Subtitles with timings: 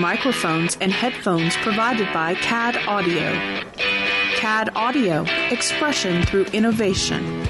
[0.00, 3.62] Microphones and headphones provided by CAD Audio.
[4.36, 7.48] CAD Audio, expression through innovation.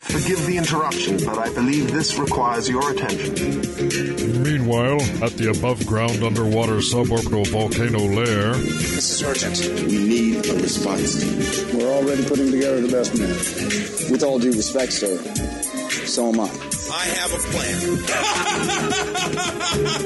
[0.00, 3.60] Forgive the interruption, but I believe this requires your attention.
[4.42, 8.54] Meanwhile, at the above ground underwater suborbital volcano lair.
[8.54, 9.90] This is urgent.
[9.90, 11.78] We need a response team.
[11.78, 14.10] We're already putting together the best men.
[14.10, 15.16] With all due respect, sir,
[16.06, 16.69] so am I.
[16.92, 17.78] I have a plan.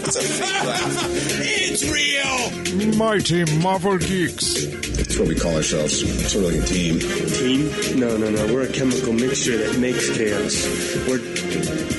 [0.04, 1.06] It's a fake laugh.
[1.40, 2.96] It's real.
[2.96, 4.66] Mighty Marvel Geeks.
[4.96, 6.00] That's what we call ourselves.
[6.30, 6.98] Sort of like a team.
[7.00, 7.98] Team?
[7.98, 8.46] No, no, no.
[8.52, 10.66] We're a chemical mixture that makes chaos.
[11.08, 11.20] We're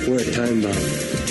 [0.08, 1.25] we're a time bomb.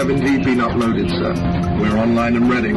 [0.00, 1.34] Have indeed been uploaded, sir.
[1.78, 2.70] We're online and ready.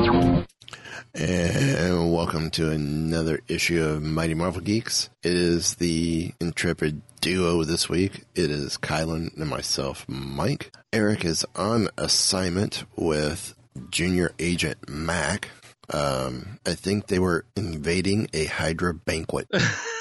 [1.13, 5.09] And welcome to another issue of Mighty Marvel Geeks.
[5.23, 8.25] It is the intrepid duo this week.
[8.35, 10.75] It is Kylan and myself, Mike.
[10.91, 13.55] Eric is on assignment with
[13.89, 15.47] Junior Agent Mac.
[15.93, 19.47] Um, I think they were invading a Hydra banquet.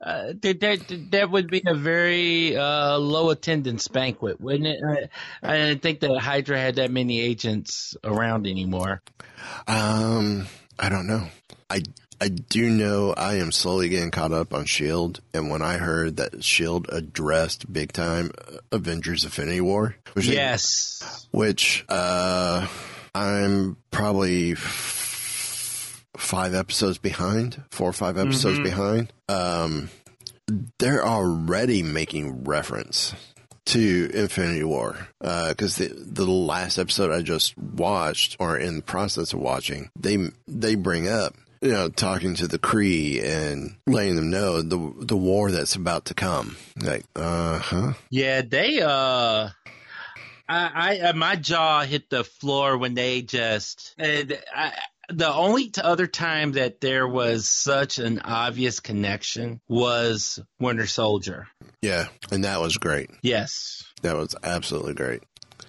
[0.00, 4.80] Uh, that, that, that would be a very uh, low attendance banquet, wouldn't it?
[4.84, 5.08] I,
[5.42, 9.02] I didn't think that Hydra had that many agents around anymore.
[9.66, 10.46] Um,
[10.78, 11.28] I don't know.
[11.70, 11.82] I
[12.20, 16.16] I do know I am slowly getting caught up on Shield, and when I heard
[16.16, 18.32] that Shield addressed big time
[18.72, 22.66] Avengers: Infinity War, which yes, which uh,
[23.14, 24.54] I'm probably
[26.18, 28.64] five episodes behind, four or five episodes Mhm.
[28.64, 29.12] behind.
[29.28, 29.90] Um,
[30.78, 33.14] they're already making reference
[33.66, 39.32] to Infinity War because the the last episode I just watched or in the process
[39.32, 44.30] of watching, they they bring up you know talking to the Kree and letting them
[44.30, 46.56] know the the war that's about to come.
[46.80, 47.92] Like, uh huh.
[48.10, 49.50] yeah, they uh.
[50.50, 54.72] I, I, my jaw hit the floor when they just, and I,
[55.08, 61.48] the only other time that there was such an obvious connection was Winter Soldier.
[61.82, 63.10] Yeah, and that was great.
[63.22, 63.84] Yes.
[64.02, 65.22] That was absolutely great.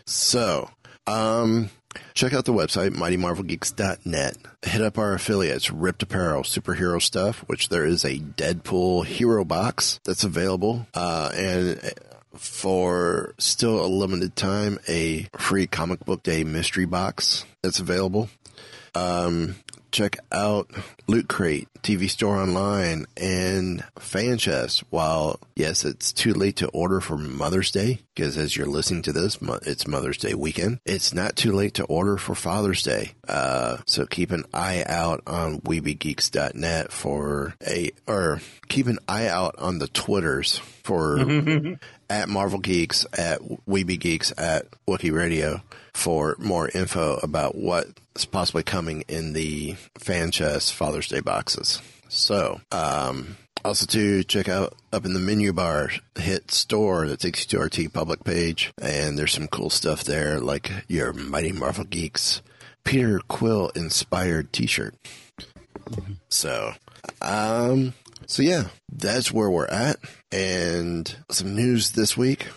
[0.05, 0.69] So,
[1.07, 1.69] um,
[2.13, 4.38] check out the website, mightymarvelgeeks.net.
[4.63, 10.00] Hit up our affiliates, Ripped Apparel, superhero stuff, which there is a Deadpool hero box
[10.03, 10.88] that's available.
[10.94, 11.94] Uh, and
[12.35, 18.29] for still a limited time, a free comic book day mystery box that's available.
[18.95, 19.55] Um,
[19.91, 20.69] check out
[21.07, 24.29] Loot Crate, TV Store Online, and Fan.
[24.89, 29.11] While, yes, it's too late to order for Mother's Day, because as you're listening to
[29.13, 30.79] this, it's Mother's Day weekend.
[30.85, 33.13] It's not too late to order for Father's Day.
[33.27, 39.56] Uh, so keep an eye out on WeebyGeeks.net for a, or keep an eye out
[39.57, 41.17] on the Twitters for
[42.09, 45.61] at Marvel Geeks, at Weeby Geeks, at Wookie Radio
[45.93, 51.81] for more info about what's possibly coming in the FanChest Father's Day boxes.
[52.07, 57.41] So, um, also to check out up in the menu bar, hit store that takes
[57.41, 61.83] you to our TeePublic page, and there's some cool stuff there, like your Mighty Marvel
[61.83, 62.41] Geeks
[62.83, 64.95] Peter Quill inspired T-shirt.
[66.29, 66.73] So,
[67.21, 67.93] um,
[68.28, 69.97] so yeah, that's where we're at.
[70.31, 72.47] And some news this week.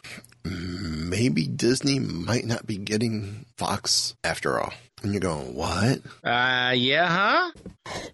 [0.45, 4.73] Maybe Disney might not be getting Fox after all.
[5.03, 6.01] And you're going, what?
[6.25, 7.53] Uh, yeah, huh?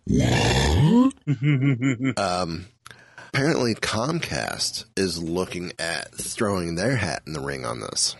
[2.16, 2.66] um,
[3.28, 8.16] apparently Comcast is looking at throwing their hat in the ring on this.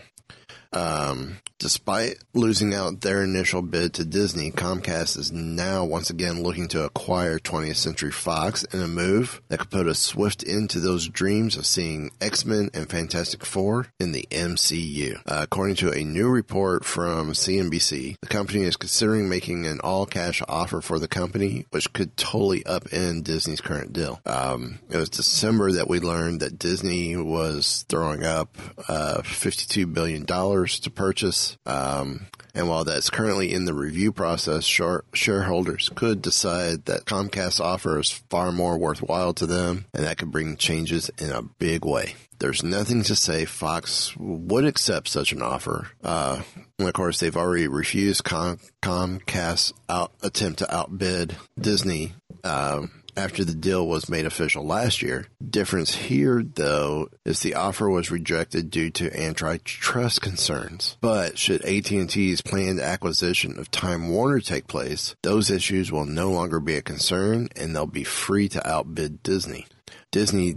[0.71, 6.69] Um, despite losing out their initial bid to Disney, Comcast is now once again looking
[6.69, 10.79] to acquire 20th Century Fox in a move that could put a swift end to
[10.79, 15.17] those dreams of seeing X-Men and Fantastic Four in the MCU.
[15.25, 20.41] Uh, according to a new report from CNBC, the company is considering making an all-cash
[20.47, 24.21] offer for the company, which could totally upend Disney's current deal.
[24.25, 28.57] Um, it was December that we learned that Disney was throwing up
[28.87, 34.65] uh, $52 billion to purchase Um, and while that's currently in the review process,
[35.13, 40.31] shareholders could decide that Comcast's offer is far more worthwhile to them, and that could
[40.31, 42.15] bring changes in a big way.
[42.39, 45.89] There's nothing to say Fox would accept such an offer.
[46.01, 46.41] Uh,
[46.77, 52.13] and of course, they've already refused Com- Comcast's out- attempt to outbid Disney.
[52.43, 52.83] Uh,
[53.19, 55.27] after the deal was made official last year.
[55.47, 60.97] Difference here, though, is the offer was rejected due to antitrust concerns.
[61.01, 66.61] But should AT&T's planned acquisition of Time Warner take place, those issues will no longer
[66.61, 69.67] be a concern and they'll be free to outbid Disney.
[70.11, 70.55] Disney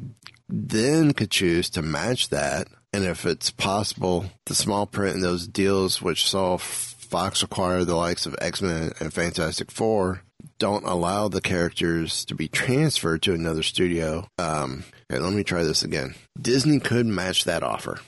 [0.49, 2.69] then could choose to match that.
[2.93, 7.97] And if it's possible, the small print in those deals which saw Fox acquire the
[7.97, 10.23] likes of X-Men and Fantastic Four
[10.63, 14.29] don't allow the characters to be transferred to another studio.
[14.39, 16.15] Um, okay, let me try this again.
[16.41, 17.99] Disney could match that offer.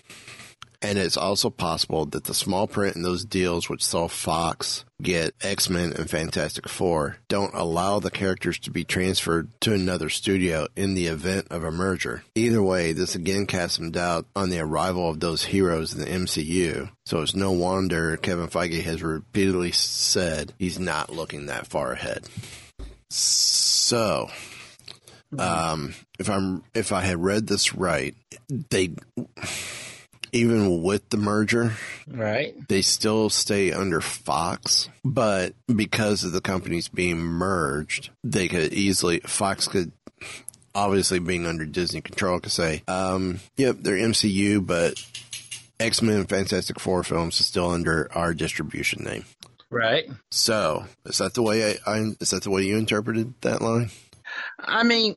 [0.84, 5.34] And it's also possible that the small print in those deals which saw Fox get
[5.40, 10.92] X-Men and Fantastic Four don't allow the characters to be transferred to another studio in
[10.92, 12.22] the event of a merger.
[12.34, 16.06] Either way, this again casts some doubt on the arrival of those heroes in the
[16.06, 16.90] MCU.
[17.06, 22.28] So it's no wonder Kevin Feige has repeatedly said he's not looking that far ahead.
[23.08, 24.28] So,
[25.38, 28.14] um, if I'm, if I had read this right,
[28.50, 28.90] they,
[30.34, 31.72] even with the merger,
[32.08, 32.54] right?
[32.69, 39.20] They still stay under Fox, but because of the companies being merged, they could easily
[39.20, 39.92] Fox could
[40.75, 45.02] obviously being under Disney control could say, um, yep, they're MCU, but
[45.78, 49.25] X Men and Fantastic Four films is still under our distribution name.
[49.70, 50.08] Right.
[50.31, 53.90] So is that the way I, I is that the way you interpreted that line?
[54.58, 55.14] I mean,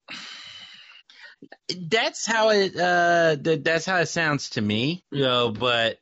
[1.80, 6.00] that's how it uh that's how it sounds to me you know but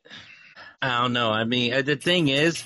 [0.80, 1.30] i don't know.
[1.30, 2.62] I mean uh, the thing is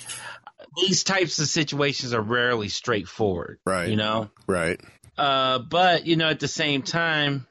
[0.77, 3.89] these types of situations are rarely straightforward right.
[3.89, 4.29] you know?
[4.47, 4.79] Right.
[5.17, 7.47] Uh but you know at the same time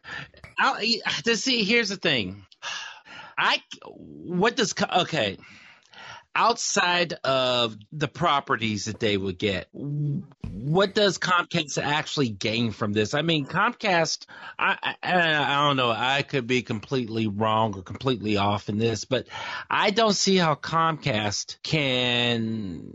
[0.59, 0.81] I'll,
[1.25, 2.45] to see here's the thing.
[3.37, 5.39] I what does okay
[6.41, 13.13] outside of the properties that they would get, what does Comcast actually gain from this?
[13.13, 14.25] I mean, Comcast,
[14.59, 19.05] I, I, I, don't know, I could be completely wrong or completely off in this,
[19.05, 19.27] but
[19.69, 22.91] I don't see how Comcast can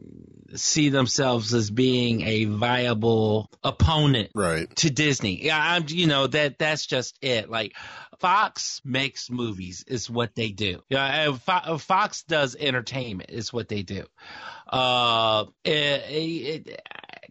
[0.56, 4.74] see themselves as being a viable opponent right.
[4.78, 5.46] to Disney.
[5.46, 7.50] Yeah, I'm, you know, that that's just it.
[7.50, 7.74] Like,
[8.20, 10.82] Fox makes movies is what they do.
[10.90, 14.06] Yeah, Fox does entertainment is what they do.
[14.68, 16.82] Uh, it, it,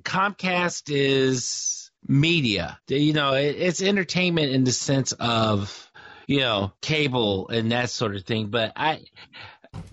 [0.02, 2.78] Comcast is media.
[2.88, 5.90] You know, it, it's entertainment in the sense of
[6.26, 8.48] you know cable and that sort of thing.
[8.48, 9.00] But I.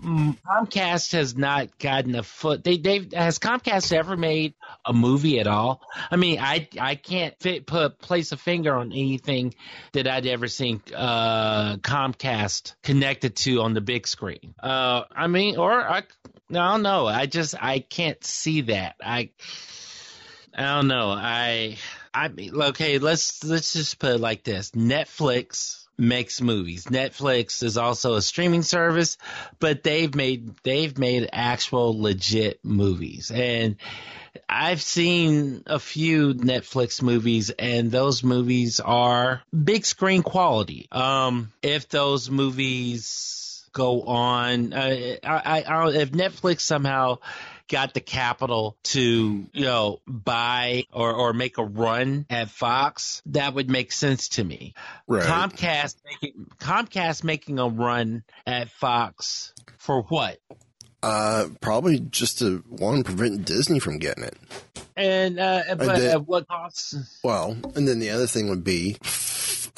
[0.02, 2.64] Comcast has not gotten a foot.
[2.64, 5.80] They they has Comcast ever made a movie at all?
[6.10, 9.54] I mean, I I can't fit, put place a finger on anything
[9.92, 14.54] that I'd ever seen uh, Comcast connected to on the big screen.
[14.60, 16.02] Uh, I mean, or I, I
[16.48, 17.06] don't know.
[17.06, 18.96] I just I can't see that.
[19.02, 19.30] I
[20.54, 21.10] I don't know.
[21.10, 21.78] I
[22.12, 22.98] I mean, okay.
[22.98, 26.86] Let's let's just put it like this: Netflix makes movies.
[26.86, 29.18] Netflix is also a streaming service,
[29.58, 33.30] but they've made they've made actual legit movies.
[33.30, 33.76] And
[34.48, 40.88] I've seen a few Netflix movies and those movies are big screen quality.
[40.90, 47.18] Um if those movies go on uh, I, I, if Netflix somehow
[47.72, 53.54] got the capital to, you know, buy or, or make a run at Fox, that
[53.54, 54.74] would make sense to me.
[55.08, 55.24] Right.
[55.24, 60.38] Comcast making Comcast making a run at Fox for what?
[61.02, 64.36] Uh, probably just to one prevent Disney from getting it.
[64.94, 66.94] And uh, but then, at what cost?
[67.24, 68.98] Well, and then the other thing would be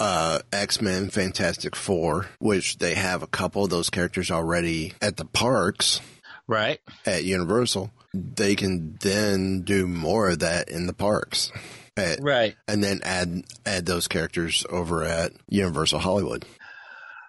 [0.00, 5.16] uh, X Men, Fantastic Four, which they have a couple of those characters already at
[5.16, 6.00] the parks
[6.46, 11.50] right at Universal, they can then do more of that in the parks.
[11.96, 12.56] At, right.
[12.66, 16.44] And then add add those characters over at Universal Hollywood.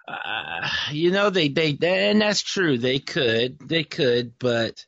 [0.08, 4.84] Uh, you know they, they and that's true they could they could but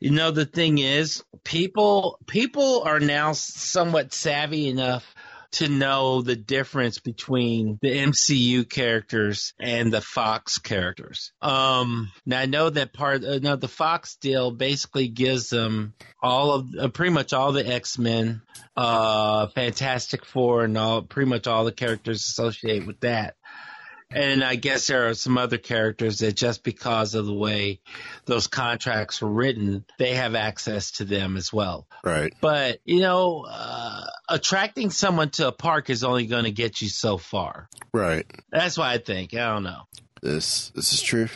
[0.00, 5.14] you know the thing is people people are now somewhat savvy enough
[5.54, 11.32] to know the difference between the MCU characters and the Fox characters.
[11.40, 13.24] Um, now I know that part.
[13.24, 17.66] Uh, now the Fox deal basically gives them all of uh, pretty much all the
[17.66, 18.42] X Men,
[18.76, 23.36] uh, Fantastic Four, and all pretty much all the characters associated with that.
[24.14, 27.80] And I guess there are some other characters that just because of the way
[28.26, 31.86] those contracts were written, they have access to them as well.
[32.04, 32.32] Right.
[32.40, 36.88] But, you know, uh, attracting someone to a park is only going to get you
[36.88, 37.68] so far.
[37.92, 38.26] Right.
[38.50, 39.34] That's what I think.
[39.34, 39.82] I don't know.
[40.22, 41.28] This this is true.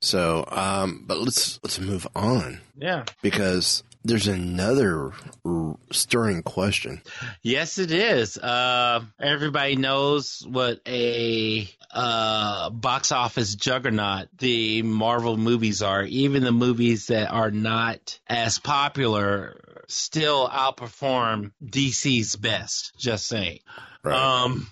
[0.00, 3.04] So, um, but let's let's move on Yeah.
[3.22, 5.12] because there's another
[5.44, 7.02] r- stirring question.
[7.42, 8.36] Yes, it is.
[8.36, 16.02] Uh, everybody knows what a uh, box office juggernaut the Marvel movies are.
[16.04, 22.92] Even the movies that are not as popular still outperform DC's best.
[22.98, 23.60] Just saying.
[24.02, 24.16] Right.
[24.16, 24.68] Um,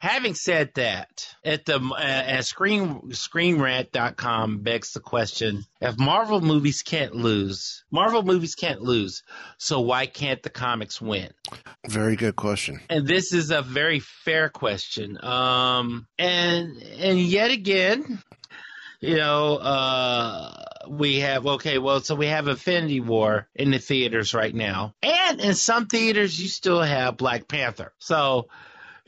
[0.00, 6.82] having said that, at the uh, at screen screenrant.com begs the question: If Marvel movies
[6.82, 9.22] can't lose, Marvel movies can't lose,
[9.58, 11.30] so why can't the comics win?
[11.86, 12.80] Very good question.
[12.88, 15.22] And this is a very fair question.
[15.22, 18.22] Um, and and yet again,
[19.00, 24.34] you know, uh, we have okay, well, so we have Infinity War in the theaters
[24.34, 27.92] right now, and in some theaters you still have Black Panther.
[27.98, 28.48] So.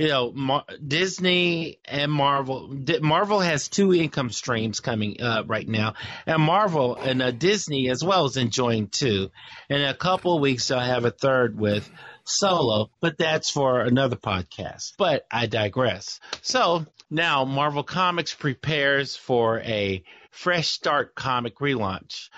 [0.01, 2.75] You know, Mar- Disney and Marvel.
[3.03, 5.93] Marvel has two income streams coming right now,
[6.25, 9.31] and Marvel and uh, Disney as well is enjoying two.
[9.69, 11.87] In a couple of weeks, they'll have a third with
[12.25, 14.95] Solo, but that's for another podcast.
[14.97, 16.19] But I digress.
[16.41, 22.31] So now Marvel Comics prepares for a fresh start comic relaunch.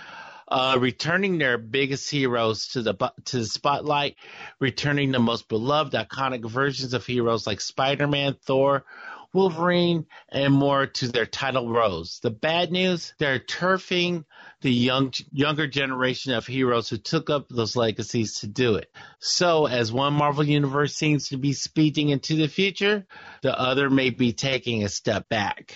[0.55, 2.93] Uh, returning their biggest heroes to the
[3.25, 4.17] to the spotlight,
[4.61, 8.85] returning the most beloved iconic versions of heroes like Spider-Man, Thor,
[9.33, 12.21] Wolverine, and more to their title roles.
[12.23, 14.27] The bad news: they're turfing
[14.61, 18.91] the young younger generation of heroes who took up those legacies to do it.
[19.21, 23.07] So, as one Marvel universe seems to be speeding into the future,
[23.41, 25.75] the other may be taking a step back.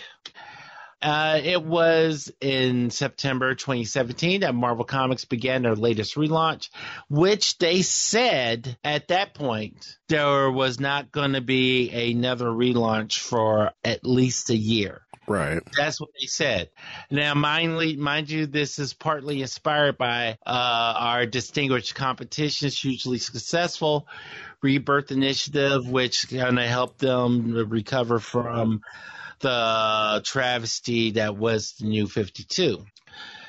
[1.02, 6.70] Uh, it was in September 2017 that Marvel Comics began their latest relaunch,
[7.08, 13.72] which they said at that point there was not going to be another relaunch for
[13.84, 15.02] at least a year.
[15.28, 15.60] Right.
[15.76, 16.70] That's what they said.
[17.10, 24.06] Now, mind, mind you, this is partly inspired by uh, our distinguished competitions, hugely successful
[24.62, 28.82] Rebirth Initiative, which kind of helped them recover from
[29.40, 32.84] the travesty that was the new 52.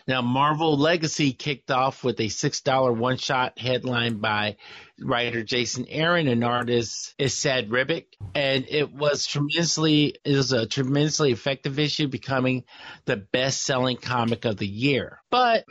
[0.08, 4.56] Now, Marvel Legacy kicked off with a $6 one shot headline by
[5.02, 8.06] writer Jason Aaron and artist Esad Ribic.
[8.34, 12.64] And it was tremendously, it was a tremendously effective issue, becoming
[13.04, 15.20] the best selling comic of the year.
[15.30, 15.66] But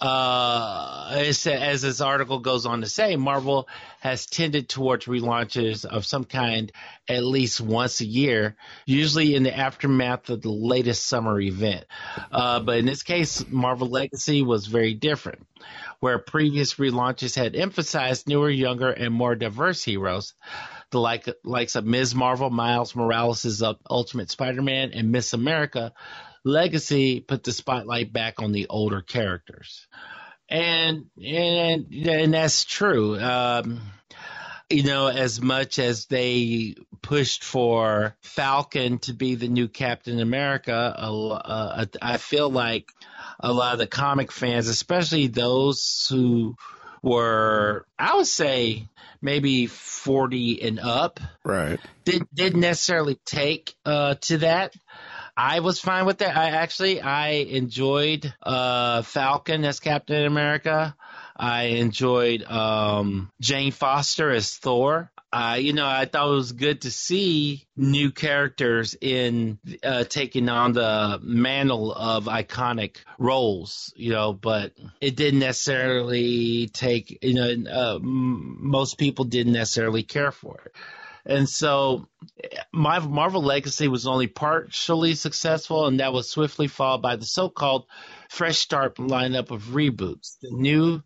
[0.00, 3.68] uh, as, this article goes on to say, Marvel
[4.00, 6.72] has tended towards relaunches of some kind
[7.08, 11.84] at least once a year, usually in the aftermath of the latest summer event.
[12.32, 15.46] Uh, but in this case, Marvel Legacy was very different.
[16.00, 20.34] Where previous relaunches had emphasized newer, younger, and more diverse heroes,
[20.90, 22.14] the like, likes of Ms.
[22.14, 25.92] Marvel, Miles Morales' Ultimate Spider-Man, and Miss America,
[26.44, 29.86] Legacy put the spotlight back on the older characters,
[30.48, 33.18] and and and that's true.
[33.18, 33.80] Um,
[34.70, 40.94] you know, as much as they pushed for Falcon to be the new Captain America,
[40.98, 42.88] uh, I feel like
[43.40, 46.56] a lot of the comic fans, especially those who
[47.02, 48.88] were, I would say,
[49.20, 54.74] maybe 40 and up, right, did, didn't necessarily take uh, to that.
[55.36, 56.36] I was fine with that.
[56.36, 60.94] I actually I enjoyed uh, Falcon as Captain America.
[61.36, 65.10] I enjoyed um, Jane Foster as Thor.
[65.32, 70.48] Uh, you know, I thought it was good to see new characters in uh, taking
[70.48, 73.92] on the mantle of iconic roles.
[73.96, 77.18] You know, but it didn't necessarily take.
[77.22, 80.76] You know, uh, most people didn't necessarily care for it.
[81.26, 82.06] And so
[82.72, 87.86] my Marvel Legacy was only partially successful, and that was swiftly followed by the so-called
[88.28, 90.38] fresh start lineup of reboots.
[90.42, 91.02] The new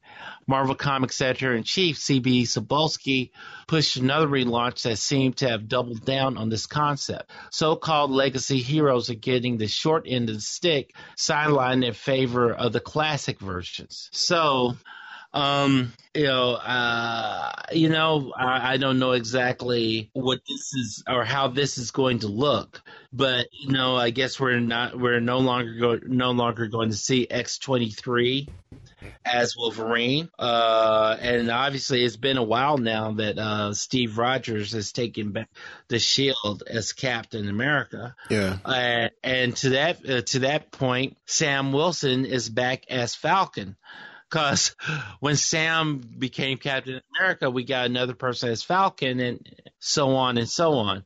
[0.46, 3.30] Marvel Comics editor in chief, CB Cebulski,
[3.68, 7.30] pushed another relaunch that seemed to have doubled down on this concept.
[7.50, 12.72] So-called legacy heroes are getting the short end of the stick, sidelined in favor of
[12.72, 14.08] the classic versions.
[14.12, 14.76] So
[15.38, 21.24] um, you know, uh, you know, I, I, don't know exactly what this is or
[21.24, 25.38] how this is going to look, but you know, I guess we're not, we're no
[25.38, 28.48] longer go, no longer going to see X twenty three
[29.24, 30.28] as Wolverine.
[30.38, 35.48] Uh, and obviously, it's been a while now that uh, Steve Rogers has taken back
[35.88, 38.16] the Shield as Captain America.
[38.28, 38.56] Yeah.
[38.64, 43.76] Uh, and to that uh, to that point, Sam Wilson is back as Falcon.
[44.30, 44.76] Because
[45.20, 50.48] when Sam became Captain America, we got another person as Falcon, and so on and
[50.48, 51.04] so on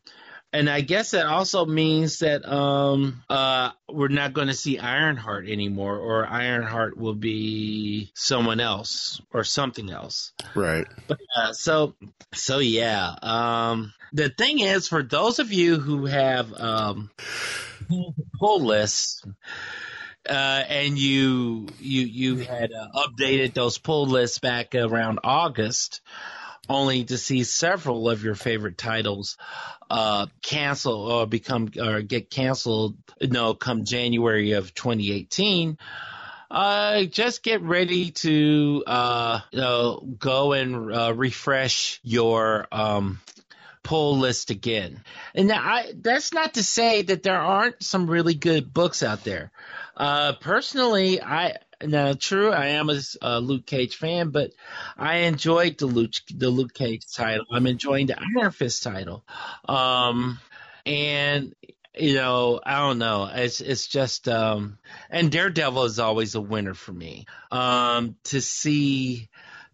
[0.55, 5.49] and I guess that also means that um, uh, we're not going to see Ironheart
[5.49, 10.33] anymore, or Ironheart will be someone else or something else.
[10.55, 10.87] Right.
[11.09, 11.95] But, uh, so,
[12.35, 13.15] so yeah.
[13.23, 17.11] Um, the thing is, for those of you who have um,
[18.39, 19.25] pull lists.
[20.29, 26.01] Uh, and you you you had uh, updated those pull lists back around August
[26.69, 29.37] only to see several of your favorite titles
[29.91, 32.97] uh, cancel or become or get canceled.
[33.21, 35.79] Know, come January of 2018.
[36.51, 43.21] Uh, just get ready to uh, you know, go and uh, refresh your um,
[43.83, 45.03] pull list again.
[45.35, 49.51] And I, that's not to say that there aren't some really good books out there.
[49.97, 54.53] Uh, personally, I now, true, I am a uh, Luke Cage fan, but
[54.97, 57.47] I enjoyed the Luke the Luke Cage title.
[57.51, 59.25] I'm enjoying the Iron Fist title,
[59.69, 60.39] um,
[60.87, 61.55] and
[61.99, 63.31] you know, I don't know.
[63.33, 64.79] It's it's just um,
[65.11, 67.27] and Daredevil is always a winner for me.
[67.51, 69.29] Um, to see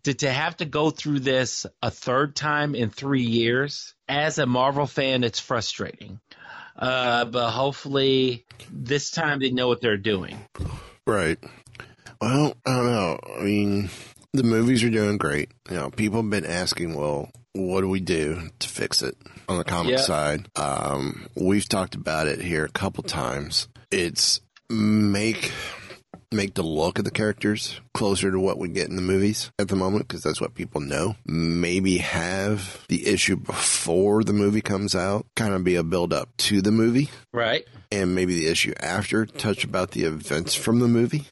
[0.04, 4.46] to to have to go through this a third time in three years as a
[4.46, 6.20] Marvel fan, it's frustrating.
[6.78, 10.38] Uh, but hopefully this time they know what they're doing.
[11.06, 11.38] Right.
[12.20, 13.18] Well, I don't know.
[13.38, 13.90] I mean,
[14.32, 15.50] the movies are doing great.
[15.70, 19.16] You know, people have been asking, well, what do we do to fix it
[19.48, 20.00] on the comic Yeah.
[20.02, 20.48] side?
[20.56, 23.68] Um, we've talked about it here a couple times.
[23.90, 25.52] It's make
[26.30, 29.68] make the look of the characters closer to what we get in the movies at
[29.68, 31.16] the moment because that's what people know.
[31.24, 36.28] Maybe have the issue before the movie comes out, kind of be a build up
[36.38, 37.64] to the movie Right.
[37.90, 41.26] and maybe the issue after touch about the events from the movie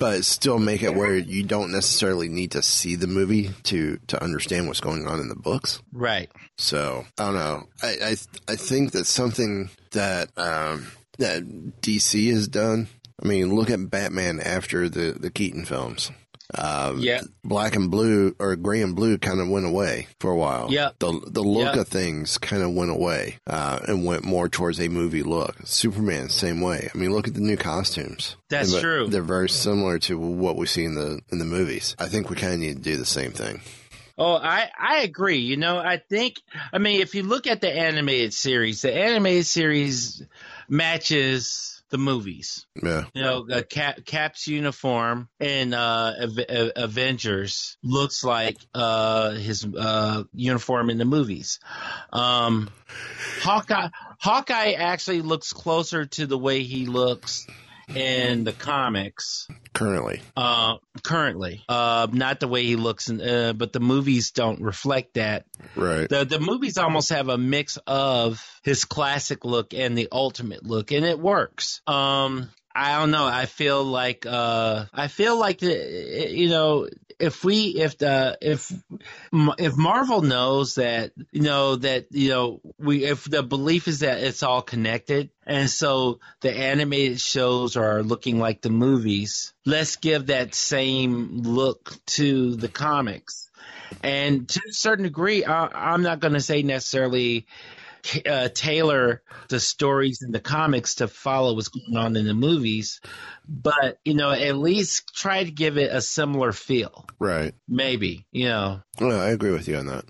[0.00, 4.20] but still make it where you don't necessarily need to see the movie to to
[4.22, 6.28] understand what's going on in the books Right.
[6.56, 8.16] so i don't know i i,
[8.52, 10.88] I think that's something that um
[11.18, 11.44] that
[11.80, 12.88] dc has done
[13.22, 16.10] i mean look at batman after the the keaton films
[16.54, 17.20] um, Yeah.
[17.44, 20.68] black and blue or gray and blue kind of went away for a while.
[20.70, 20.92] Yeah.
[20.98, 21.82] the the look Yeah.
[21.82, 25.56] of things kind of went away uh, and went more towards a movie look.
[25.66, 26.88] Superman, same way.
[26.94, 28.36] I mean, look at the new costumes.
[28.48, 29.08] That's But true.
[29.08, 31.94] They're very similar to what we see in the in the movies.
[31.98, 33.60] I think we kind of need to do the same thing.
[34.16, 35.40] Oh, I, I agree.
[35.40, 36.40] You know, I think,
[36.72, 40.22] I mean, if you look at the animated series, the animated series
[40.68, 42.66] matches the movies.
[42.82, 49.64] Yeah, You know, uh, Cap, Cap's uniform in uh, uh, Avengers looks like uh, his
[49.64, 51.60] uh, uniform in the movies.
[52.12, 52.70] Um,
[53.42, 53.88] Hawkeye,
[54.20, 57.46] Hawkeye actually looks closer to the way he looks
[57.94, 60.20] in the comics currently.
[60.36, 61.64] uh, currently.
[61.68, 65.46] Uh, not the way he looks, in, uh, but the movies don't reflect that.
[65.74, 66.08] Right.
[66.08, 70.92] The the movies almost have a mix of his classic look and the ultimate look,
[70.92, 71.80] and it works.
[71.86, 73.26] Um, I don't know.
[73.26, 76.88] I feel like uh, I feel like the, you know
[77.18, 78.72] if we if the if
[79.32, 84.22] if Marvel knows that you know that you know we if the belief is that
[84.22, 90.26] it's all connected and so the animated shows are looking like the movies let's give
[90.26, 93.50] that same look to the comics.
[94.02, 97.46] And to a certain degree I, I'm not going to say necessarily
[98.26, 103.00] uh, tailor the stories in the comics to follow what's going on in the movies,
[103.48, 107.06] but you know, at least try to give it a similar feel.
[107.18, 107.54] Right.
[107.68, 108.82] Maybe, you know.
[109.00, 110.04] Well, I agree with you on that.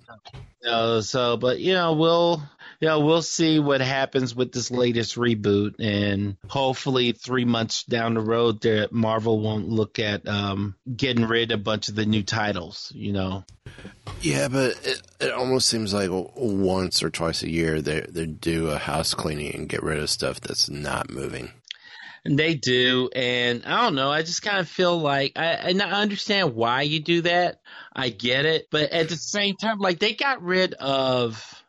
[0.67, 2.43] Uh, so, but you know, we'll
[2.81, 8.21] know we'll see what happens with this latest reboot, and hopefully, three months down the
[8.21, 12.23] road, that Marvel won't look at um, getting rid of a bunch of the new
[12.23, 12.93] titles.
[12.95, 13.45] You know.
[14.21, 18.69] Yeah, but it, it almost seems like once or twice a year they they do
[18.69, 21.53] a house cleaning and get rid of stuff that's not moving.
[22.25, 24.11] They do, and I don't know.
[24.11, 27.61] I just kind of feel like I, and I understand why you do that.
[27.93, 31.63] I get it, but at the same time, like they got rid of,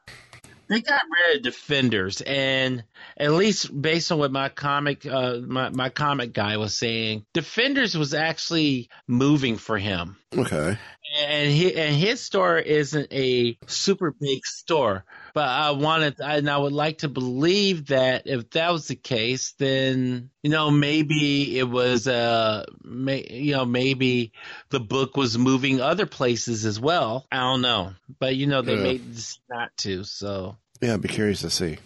[0.67, 2.83] they got rid of defenders, and
[3.17, 7.97] at least based on what my comic, uh, my my comic guy was saying, defenders
[7.97, 10.17] was actually moving for him.
[10.35, 10.77] Okay.
[11.19, 15.03] And he, and his store isn't a super big store.
[15.33, 19.53] But I wanted, and I would like to believe that if that was the case,
[19.57, 24.31] then you know maybe it was uh, may, you know maybe
[24.69, 27.25] the book was moving other places as well.
[27.31, 28.83] I don't know, but you know they Yeah.
[28.83, 30.03] made this not to.
[30.03, 31.77] So Yeah, I'd be curious to see.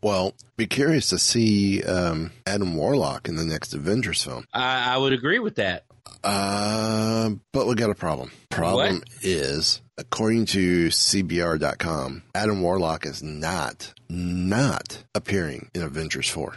[0.00, 4.44] Well, be curious to see um, Adam Warlock in the next Avengers film.
[4.54, 5.84] I, I would agree with that.
[6.24, 8.30] Uh, but we got a problem.
[8.50, 9.08] Problem What?
[9.22, 16.54] is, according to CBR.com, Adam Warlock is not not appearing in Avengers 4.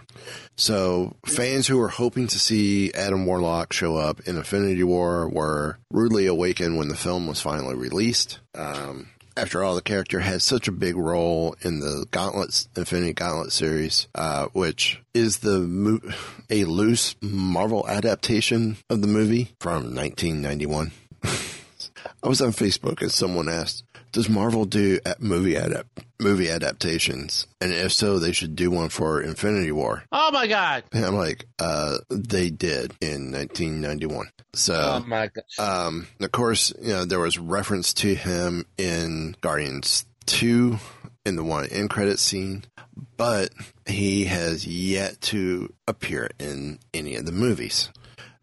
[0.55, 5.77] So fans who were hoping to see Adam Warlock show up in Infinity War were
[5.91, 8.39] rudely awakened when the film was finally released.
[8.55, 13.51] Um, after all, the character has such a big role in the Gauntlet, Infinity Gauntlet
[13.51, 16.01] series, uh, which is the mo-
[16.49, 20.91] a loose Marvel adaptation of the movie from 1991.
[22.23, 27.47] I was on Facebook and someone asked, "Does Marvel do movie adapt movie adaptations?
[27.59, 30.83] And if so, they should do one for Infinity War." Oh my god!
[30.91, 34.27] And I'm like, uh, they did in 1991.
[34.53, 35.87] So, Oh my god!
[35.87, 40.77] um, of course, you know, there was reference to him in Guardians 2
[41.25, 42.63] in the one end credit scene,
[43.17, 43.49] but
[43.85, 47.89] he has yet to appear in any of the movies.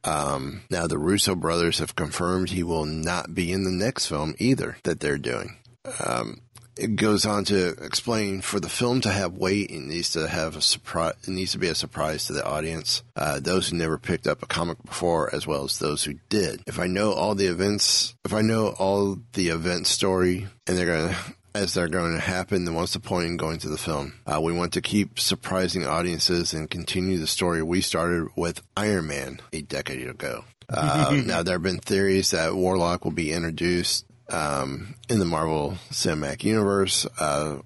[0.09, 4.35] Um, now the Russo brothers have confirmed he will not be in the next film
[4.39, 5.57] either that they're doing.
[6.05, 6.41] Um,
[6.79, 10.57] it goes on to explain for the film to have weight, it needs to have
[10.57, 11.15] a surprise.
[11.25, 14.43] It needs to be a surprise to the audience, uh, those who never picked up
[14.43, 16.63] a comic before, as well as those who did.
[16.67, 20.87] If I know all the events, if I know all the event story, and they're
[20.87, 21.17] gonna.
[21.59, 24.15] As they're going to happen, then what's the point in going to the film?
[24.25, 29.09] Uh, we want to keep surprising audiences and continue the story we started with Iron
[29.09, 30.45] Man a decade ago.
[30.71, 35.79] Uh, now, there have been theories that Warlock will be introduced um, in the Marvel
[35.91, 37.07] Cinematic Universe.
[37.19, 37.61] Uh,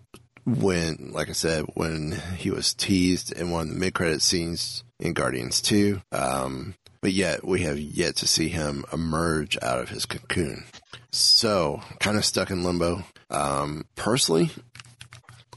[0.46, 5.14] when, like I said, when he was teased in one of the mid-credit scenes in
[5.14, 6.00] Guardians 2.
[6.12, 10.62] Um, but yet, we have yet to see him emerge out of his cocoon.
[11.10, 13.02] So, kind of stuck in limbo.
[13.32, 14.50] Um, personally,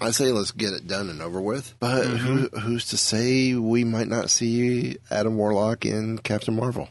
[0.02, 1.74] I say let's get it done and over with.
[1.80, 6.90] But who, who's to say we might not see Adam Warlock in Captain Marvel?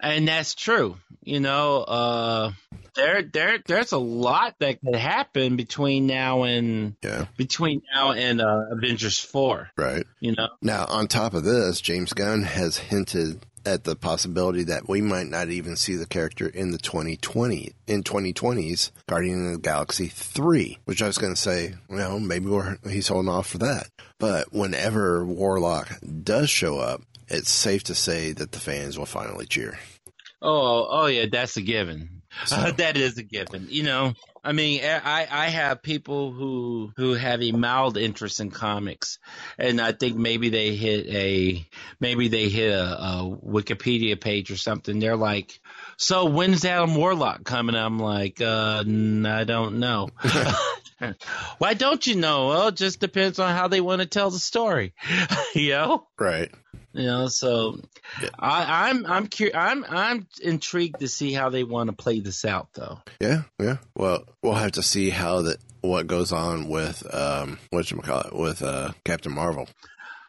[0.00, 0.96] And that's true.
[1.24, 2.52] You know, uh,
[2.94, 8.40] there, there, there's a lot that could happen between now and Yeah, between now and
[8.40, 9.70] uh, Avengers Four.
[9.76, 10.06] right.
[10.20, 14.88] You know, Now, on top of this, James Gunn has hinted at the possibility that
[14.88, 19.58] we might not even see the character in the 2020 in 2020s Guardian of the
[19.58, 22.50] Galaxy 3, which I was going to say, well, maybe
[22.88, 23.88] he's holding off for that.
[24.18, 29.46] But whenever Warlock does show up, it's safe to say that the fans will finally
[29.46, 29.78] cheer.
[30.40, 32.17] Oh, oh yeah, that's a given.
[32.76, 33.66] that is a given.
[33.68, 38.50] You know, I mean, I I have people who who have a mild interest in
[38.50, 39.18] comics,
[39.58, 41.66] and I think maybe they hit a
[42.00, 44.98] maybe they hit a, a Wikipedia page or something.
[44.98, 45.60] They're like,
[45.96, 50.08] "So when's Adam Warlock coming?" I'm like, uh, "I don't know."
[51.58, 52.48] Why don't you know?
[52.48, 54.94] Well, it just depends on how they want to tell the story.
[55.54, 56.06] you know.
[56.18, 56.50] Right.
[56.92, 57.80] You know, so
[58.38, 62.44] I, I'm I'm cur- I'm I'm intrigued to see how they want to play this
[62.44, 63.00] out, though.
[63.20, 63.76] Yeah, yeah.
[63.94, 68.22] Well, we'll have to see how that what goes on with um what you call
[68.22, 69.68] it with uh Captain Marvel.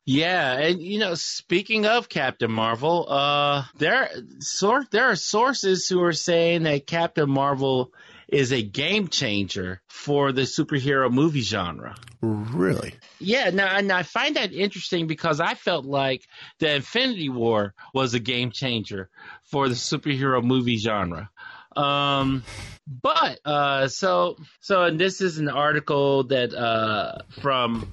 [0.05, 6.01] Yeah, and you know, speaking of Captain Marvel, uh, there sort there are sources who
[6.03, 7.93] are saying that Captain Marvel
[8.31, 11.95] is a game changer for the superhero movie genre.
[12.21, 12.93] Really?
[13.19, 16.23] Yeah, now and I find that interesting because I felt like
[16.59, 19.09] the Infinity War was a game changer
[19.43, 21.29] for the superhero movie genre.
[21.75, 22.43] Um,
[22.87, 27.91] but uh, so so and this is an article that uh, from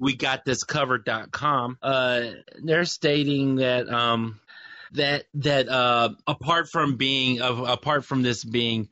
[0.00, 1.78] we got this cover.com.
[1.82, 2.30] Uh,
[2.62, 4.40] they're stating that um,
[4.92, 8.88] that that uh, apart from being uh, apart from this being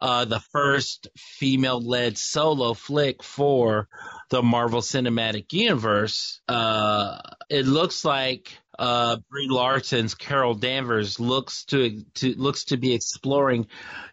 [0.00, 3.88] uh, the first female-led solo flick for
[4.30, 12.02] the Marvel Cinematic Universe, uh, it looks like uh, Brie Larson's Carol Danvers looks to
[12.14, 13.66] to looks to be exploring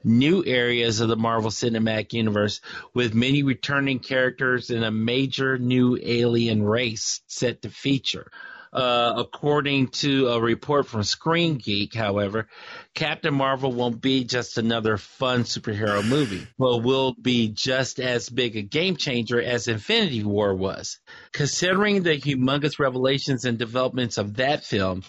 [0.03, 2.61] new areas of the Marvel Cinematic Universe
[2.93, 8.31] with many returning characters and a major new alien race set to feature.
[8.75, 12.49] Uh, according to a report from Screen Geek, however,
[12.93, 18.57] Captain Marvel won't be just another fun superhero movie, but will be just as big
[18.57, 20.99] a game changer as Infinity War was.
[21.31, 25.03] Considering the humongous revelations and developments of that film,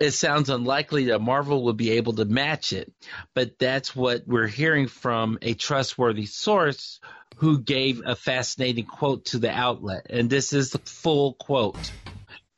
[0.00, 2.90] it sounds unlikely that Marvel will be able to match it,
[3.34, 6.98] but that's what we're hearing from a trustworthy source
[7.36, 10.06] who gave a fascinating quote to the outlet.
[10.08, 11.92] And this is the full quote.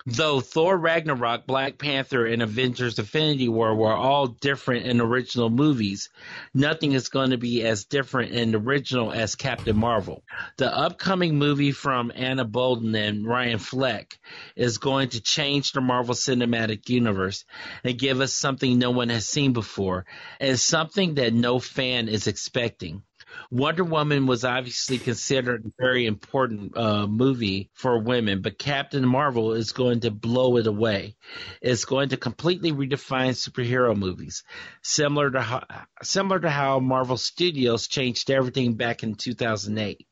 [0.06, 6.10] Though Thor Ragnarok, Black Panther, and Avengers Infinity War were all different in original movies,
[6.52, 10.22] nothing is going to be as different in original as Captain Marvel.
[10.58, 14.18] The upcoming movie from Anna Boden and Ryan Fleck
[14.56, 17.46] is going to change the Marvel Cinematic Universe
[17.82, 20.04] and give us something no one has seen before,
[20.38, 23.02] and something that no fan is expecting.
[23.50, 29.52] Wonder Woman was obviously considered a very important uh, movie for women, but Captain Marvel
[29.52, 31.16] is going to blow it away.
[31.60, 34.44] It's going to completely redefine superhero movies,
[34.82, 35.64] similar to how,
[36.02, 40.06] similar to how Marvel Studios changed everything back in 2008.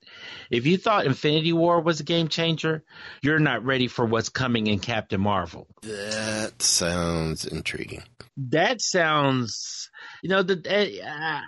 [0.50, 2.84] If you thought Infinity War was a game changer,
[3.22, 5.66] you're not ready for what's coming in Captain Marvel.
[5.82, 8.02] That sounds intriguing.
[8.36, 9.90] That sounds,
[10.22, 11.40] you know, the, uh,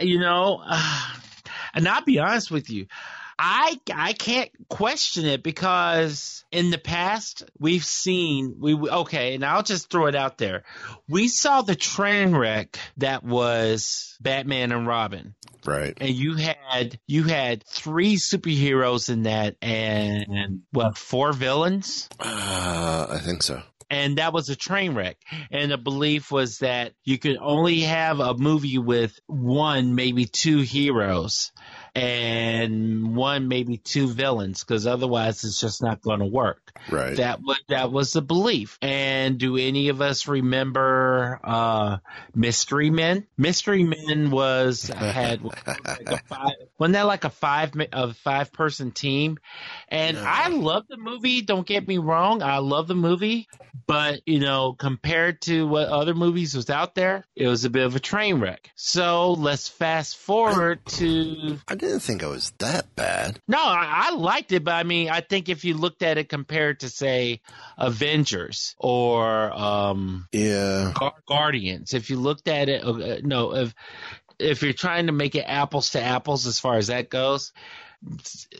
[0.00, 1.12] you know, uh,
[1.74, 2.86] and I'll be honest with you.
[3.42, 9.62] I I can't question it because in the past we've seen we okay, and I'll
[9.62, 10.64] just throw it out there.
[11.08, 15.34] We saw the train wreck that was Batman and Robin.
[15.64, 15.96] Right.
[15.98, 22.10] And you had you had three superheroes in that and what, four villains?
[22.18, 25.16] Uh, I think so and that was a train wreck.
[25.50, 30.58] And the belief was that you could only have a movie with one, maybe two
[30.60, 31.52] heroes
[31.94, 36.72] and one, maybe two villains, because otherwise it's just not going to work.
[36.90, 37.16] Right.
[37.16, 38.78] That was that was the belief.
[38.80, 41.98] And do any of us remember uh,
[42.34, 43.26] Mystery Men?
[43.36, 48.92] Mystery Men was had like a five, wasn't that like a five a five person
[48.92, 49.38] team?
[49.88, 50.24] And no.
[50.26, 51.42] I love the movie.
[51.42, 53.48] Don't get me wrong, I love the movie,
[53.86, 57.84] but you know, compared to what other movies was out there, it was a bit
[57.84, 58.70] of a train wreck.
[58.74, 61.58] So let's fast forward to.
[61.68, 63.40] I didn't think it was that bad.
[63.48, 66.28] No, I, I liked it, but I mean, I think if you looked at it
[66.28, 67.40] compared to say
[67.78, 70.92] Avengers or um, yeah,
[71.26, 73.74] Guardians, if you looked at it, uh, no, if
[74.38, 77.52] if you're trying to make it apples to apples as far as that goes,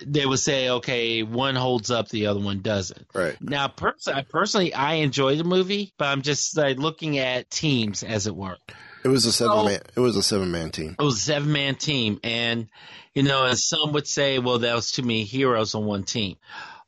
[0.04, 3.06] they would say, okay, one holds up, the other one doesn't.
[3.14, 3.40] Right.
[3.40, 8.26] Now, pers- personally, I enjoy the movie, but I'm just like looking at teams, as
[8.26, 8.58] it were.
[9.02, 9.80] It was a seven so, man.
[9.96, 10.96] It was a seven man team.
[10.98, 12.68] It was a seven man team, and
[13.14, 16.36] you know, and some would say, well, that was too many heroes on one team.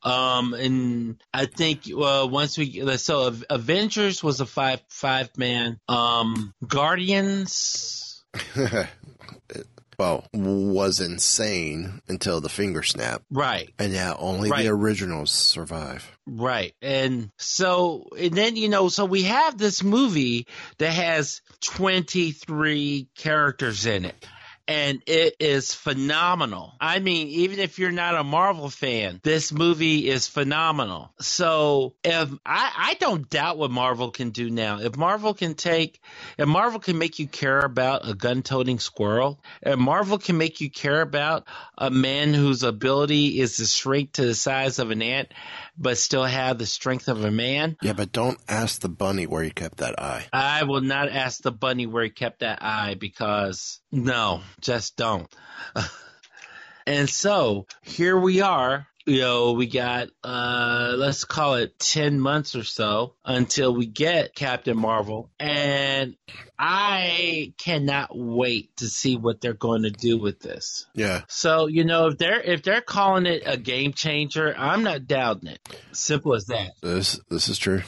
[0.02, 5.78] Um, and I think uh, once we so Avengers was a five five man.
[5.88, 8.24] Um, Guardians.
[9.98, 13.22] well, was insane until the finger snap.
[13.30, 13.70] Right.
[13.78, 14.64] And now only right.
[14.64, 16.11] the originals survive.
[16.26, 16.74] Right.
[16.80, 20.46] And so, and then, you know, so we have this movie
[20.78, 24.26] that has 23 characters in it
[24.68, 26.74] and it is phenomenal.
[26.80, 31.12] I mean, even if you're not a Marvel fan, this movie is phenomenal.
[31.20, 34.80] So if I, I don't doubt what Marvel can do now.
[34.80, 36.00] If Marvel can take,
[36.38, 40.70] if Marvel can make you care about a gun-toting squirrel, if Marvel can make you
[40.70, 45.32] care about a man whose ability is to shrink to the size of an ant,
[45.76, 47.76] but still have the strength of a man.
[47.82, 50.26] Yeah, but don't ask the bunny where he kept that eye.
[50.32, 55.32] I will not ask the bunny where he kept that eye because no, just don't.
[56.86, 58.86] and so here we are.
[59.06, 64.34] You know, we got, uh, let's call it 10 months or so until we get
[64.34, 65.30] Captain Marvel.
[65.40, 66.16] And
[66.58, 70.86] I cannot wait to see what they're going to do with this.
[70.94, 71.22] Yeah.
[71.28, 75.48] So, you know, if they're, if they're calling it a game changer, I'm not doubting
[75.48, 75.60] it.
[75.92, 76.72] Simple as that.
[76.80, 77.82] This, this is true.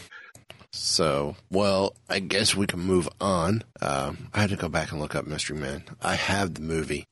[0.76, 3.62] So, well, I guess we can move on.
[3.80, 5.84] Um, I had to go back and look up Mystery Man.
[6.02, 7.06] I have the movie.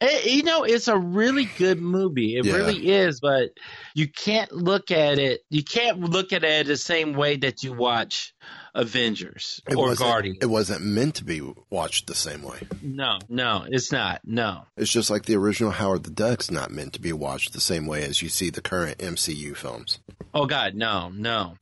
[0.00, 2.36] It, you know, it's a really good movie.
[2.36, 2.54] It yeah.
[2.54, 3.50] really is, but
[3.94, 5.44] you can't look at it.
[5.50, 8.34] You can't look at it the same way that you watch
[8.74, 10.38] Avengers it or Guardians.
[10.40, 12.66] It wasn't meant to be watched the same way.
[12.80, 14.22] No, no, it's not.
[14.24, 14.62] No.
[14.76, 17.86] It's just like the original Howard the Duck's not meant to be watched the same
[17.86, 19.98] way as you see the current MCU films.
[20.32, 21.56] Oh God, no, no.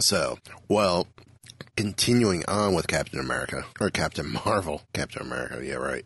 [0.00, 1.06] So, well,
[1.76, 6.04] continuing on with Captain America or Captain Marvel, Captain America, yeah, right.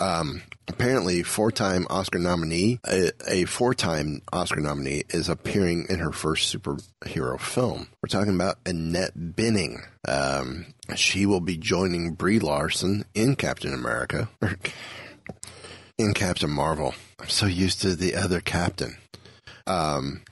[0.00, 6.52] Um, apparently, four-time Oscar nominee, a, a, four-time Oscar nominee, is appearing in her first
[6.52, 7.88] superhero film.
[8.02, 9.84] We're talking about Annette Bening.
[10.08, 14.56] Um, she will be joining Brie Larson in Captain America, or
[15.98, 16.94] in Captain Marvel.
[17.20, 18.96] I'm so used to the other Captain.
[19.66, 20.22] Um,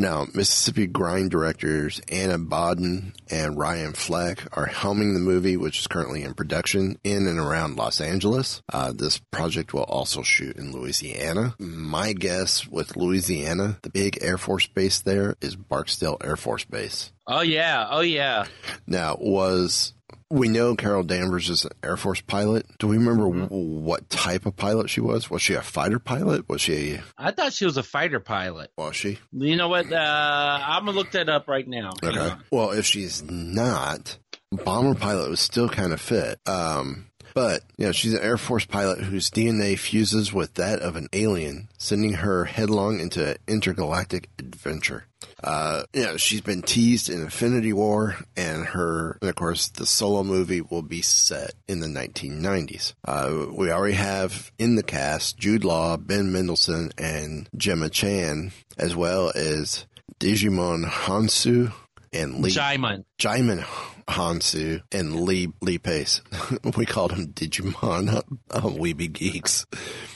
[0.00, 5.88] Now, Mississippi Grind directors Anna Boden and Ryan Fleck are helming the movie, which is
[5.88, 8.62] currently in production in and around Los Angeles.
[8.72, 11.56] Uh, this project will also shoot in Louisiana.
[11.58, 17.12] My guess with Louisiana, the big Air Force base there is Barksdale Air Force Base.
[17.26, 18.46] Oh yeah, oh yeah.
[18.86, 19.94] Now, was
[20.30, 22.66] we know Carol Danvers is an Air Force pilot.
[22.78, 23.46] Do we remember Mm-hmm.
[23.84, 25.30] what type of pilot she was?
[25.30, 26.48] Was she a fighter pilot?
[26.48, 26.98] Was she?
[27.16, 28.70] I thought she was a fighter pilot.
[28.76, 29.18] Was she?
[29.32, 29.90] You know what?
[29.92, 31.92] Uh, I'm gonna look that up right now.
[32.02, 32.32] Okay.
[32.52, 34.18] Well, if she's not,
[34.52, 36.38] bomber pilot was still kind of fit.
[36.46, 37.07] Um,
[37.38, 41.06] but you know, she's an Air Force pilot whose DNA fuses with that of an
[41.12, 45.04] alien, sending her headlong into an intergalactic adventure.
[45.44, 49.86] Uh, you know, she's been teased in Infinity War, and her, and of course, the
[49.86, 52.94] solo movie will be set in the 1990s.
[53.06, 58.96] Uh, we already have in the cast Jude Law, Ben Mendelsohn, and Gemma Chan, as
[58.96, 59.86] well as
[60.18, 61.72] Djimon Hounsou
[62.12, 62.50] and Lee.
[62.50, 63.04] Jaimin.
[63.16, 63.64] Jaimin
[64.08, 66.22] Hounsou and Lee Lee Pace.
[66.76, 69.66] we called him Digimon uh, Weeby Geeks.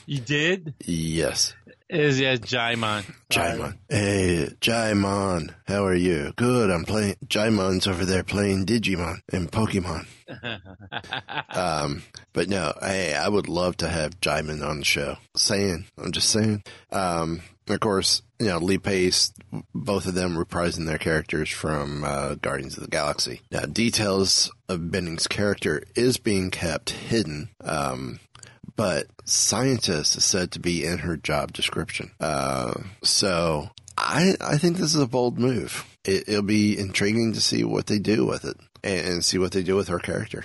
[0.07, 0.74] You did?
[0.85, 1.55] Yes.
[1.92, 3.05] Is yeah, Djimon.
[3.31, 3.76] Djimon.
[3.87, 6.33] Hey, Djimon, how are you?
[6.37, 7.16] Good, I'm playing.
[7.26, 10.07] Djimon's over there playing Digimon and Pokemon.
[11.55, 12.02] um,
[12.33, 15.18] but no, hey, I would love to have Djimon on the show.
[15.37, 16.62] Saying, I'm just saying.
[16.90, 19.33] Um, of course, you know, Lee Pace,
[19.75, 23.40] both of them reprising their characters from uh, Guardians of the Galaxy.
[23.51, 27.51] Now, details of Bening's character is being kept hidden.
[27.61, 28.20] Um,
[28.77, 32.11] but scientist is said to be in her job description.
[32.18, 35.85] Uh, so I I think this is a bold move.
[36.05, 39.53] It, it'll be intriguing to see what they do with it and, and see what
[39.53, 40.44] they do with her character.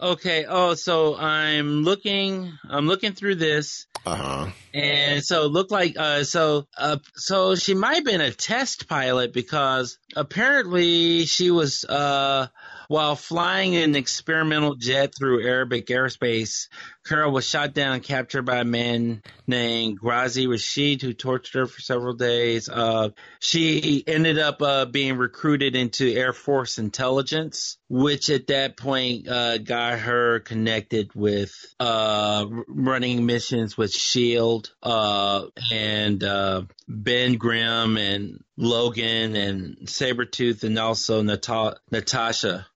[0.00, 0.44] Okay.
[0.46, 2.52] Oh, so I'm looking.
[2.68, 4.46] I'm looking through this, Uh huh.
[4.72, 8.86] and so it looked like uh, so uh, so she might have been a test
[8.88, 12.46] pilot because apparently she was uh,
[12.86, 16.68] while flying an experimental jet through Arabic airspace.
[17.06, 21.66] Carol was shot down and captured by a man named Ghazi Rashid, who tortured her
[21.66, 22.68] for several days.
[22.68, 29.28] Uh, she ended up uh, being recruited into Air Force intelligence, which at that point
[29.28, 37.96] uh, got her connected with uh, running missions with Shield uh, and uh, Ben Grimm
[37.96, 42.66] and Logan and Sabretooth and also Nata- Natasha.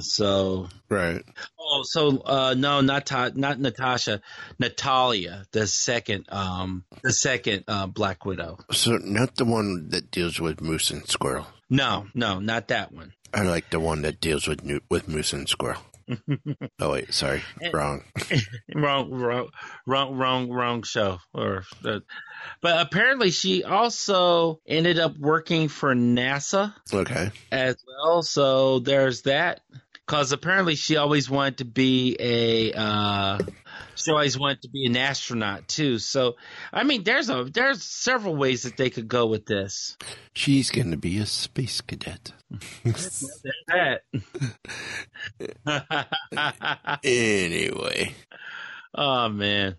[0.00, 1.22] So Right.
[1.58, 4.20] Oh, so uh, no, not Ta- not Natasha,
[4.58, 8.58] Natalia, the second, um, the second uh, Black Widow.
[8.72, 11.46] So not the one that deals with moose and squirrel.
[11.68, 13.12] No, no, not that one.
[13.32, 15.80] I like the one that deals with with moose and squirrel.
[16.80, 18.02] oh wait, sorry, wrong.
[18.74, 19.48] wrong, wrong,
[19.86, 21.18] wrong, wrong, wrong show.
[21.32, 22.00] Or, uh,
[22.60, 27.30] but apparently she also ended up working for NASA Okay.
[27.52, 28.22] as well.
[28.22, 29.60] So there's that.
[30.10, 33.38] Because apparently she always wanted to be a, uh,
[33.94, 36.00] she always wanted to be an astronaut too.
[36.00, 36.34] So,
[36.72, 39.96] I mean, there's a there's several ways that they could go with this.
[40.32, 42.32] She's going to be a space cadet.
[43.68, 44.00] That.
[47.04, 48.14] Anyway,
[48.92, 49.76] oh man.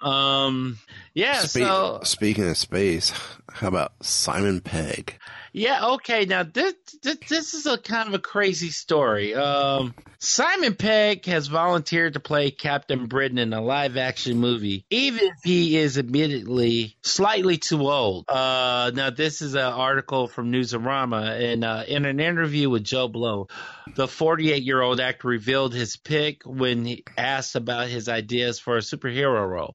[0.00, 0.78] Um.
[1.14, 1.42] Yeah.
[1.42, 3.12] Spe- so speaking of space,
[3.52, 5.16] how about Simon Pegg?
[5.52, 6.26] Yeah, okay.
[6.26, 9.34] Now this, this this is a kind of a crazy story.
[9.34, 15.26] Um, Simon Pegg has volunteered to play Captain Britain in a live action movie, even
[15.26, 18.26] if he is admittedly slightly too old.
[18.28, 23.08] Uh, now this is an article from Newsarama, and uh, in an interview with Joe
[23.08, 23.48] Blow,
[23.96, 28.76] the 48 year old actor revealed his pick when he asked about his ideas for
[28.76, 29.74] a superhero role.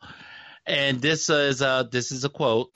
[0.67, 2.75] And this is uh this is a quote.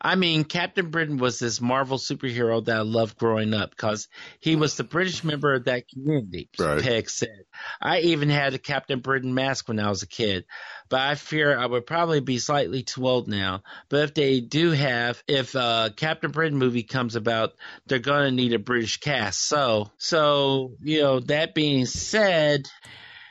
[0.00, 4.08] I mean, Captain Britain was this Marvel superhero that I loved growing up because
[4.40, 6.80] he was the British member of that community, Right.
[6.82, 7.44] Pegg said.
[7.80, 10.44] I even had a Captain Britain mask when I was a kid,
[10.88, 13.62] but I fear I would probably be slightly too old now.
[13.88, 17.54] But if they do have, if uh, Captain Britain movie comes about,
[17.86, 19.44] they're going to need a British cast.
[19.46, 22.68] So, so, you know, that being said,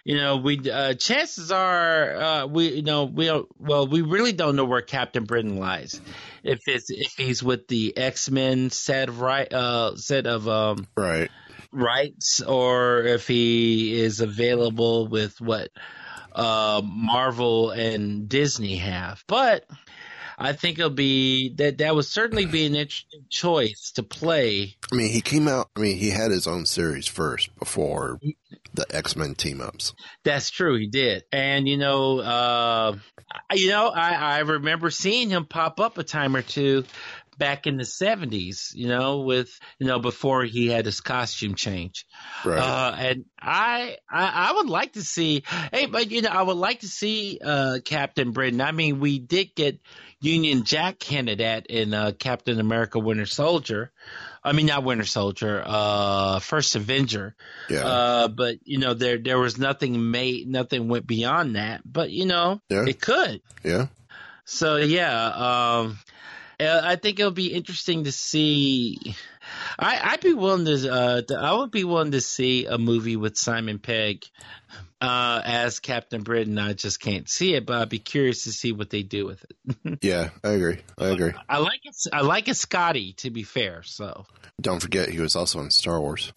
[0.08, 4.32] you know, we uh, chances are uh, we you know we don't, well we really
[4.32, 5.99] don't know where Captain Britain lies.
[6.47, 10.88] If it's if he's with the X Men set of right uh, set of um,
[10.95, 11.29] Right.
[11.71, 15.69] rights, or if he is available with what
[16.33, 19.23] uh, Marvel and Disney have.
[19.27, 19.65] But
[20.38, 24.76] I think it'll be that that would certainly be an interesting choice to play.
[24.91, 25.69] I mean, he came out.
[25.76, 28.19] I mean, he had his own series first before
[28.73, 29.93] the X Men team ups.
[30.23, 31.23] That's true, he did.
[31.32, 32.95] And you know, uh,
[33.54, 36.86] you know, I, I remember seeing him pop up a time or two
[37.39, 38.71] back in the seventies.
[38.76, 42.06] You know, with you know before he had his costume change.
[42.45, 42.59] Right.
[42.59, 45.43] Uh, and I, I I would like to see.
[45.74, 48.61] Hey, but you know, I would like to see uh, Captain Britain.
[48.61, 49.80] I mean, we did get
[50.20, 53.91] Union Jack candidate at in uh, Captain America: Winter Soldier.
[54.43, 57.36] I mean, not Winter Soldier, uh, First Avenger.
[57.70, 57.86] Yeah.
[57.86, 61.82] Uh, but you know, there there was nothing made, nothing went beyond that.
[61.86, 62.86] But you know, Yeah.
[62.88, 63.41] it could.
[63.63, 63.88] Yeah.
[64.45, 65.99] So yeah, um,
[66.59, 69.15] uh, I think it'll be interesting to see.
[69.80, 73.15] I, I'd be willing to, uh, to- I would be willing to see a movie
[73.15, 74.26] with Simon Pegg
[75.02, 76.58] uh, as Captain Britain.
[76.58, 79.43] I just can't see it, but I'd be curious to see what they do with
[79.45, 80.00] it.
[80.02, 80.30] Yeah.
[80.43, 80.80] I agree.
[80.98, 81.34] I agree.
[81.50, 81.95] I like it.
[82.14, 83.14] I like it, Scotty.
[83.14, 84.26] To be fair, so
[84.62, 86.32] Don't forget, he was also in Star Wars.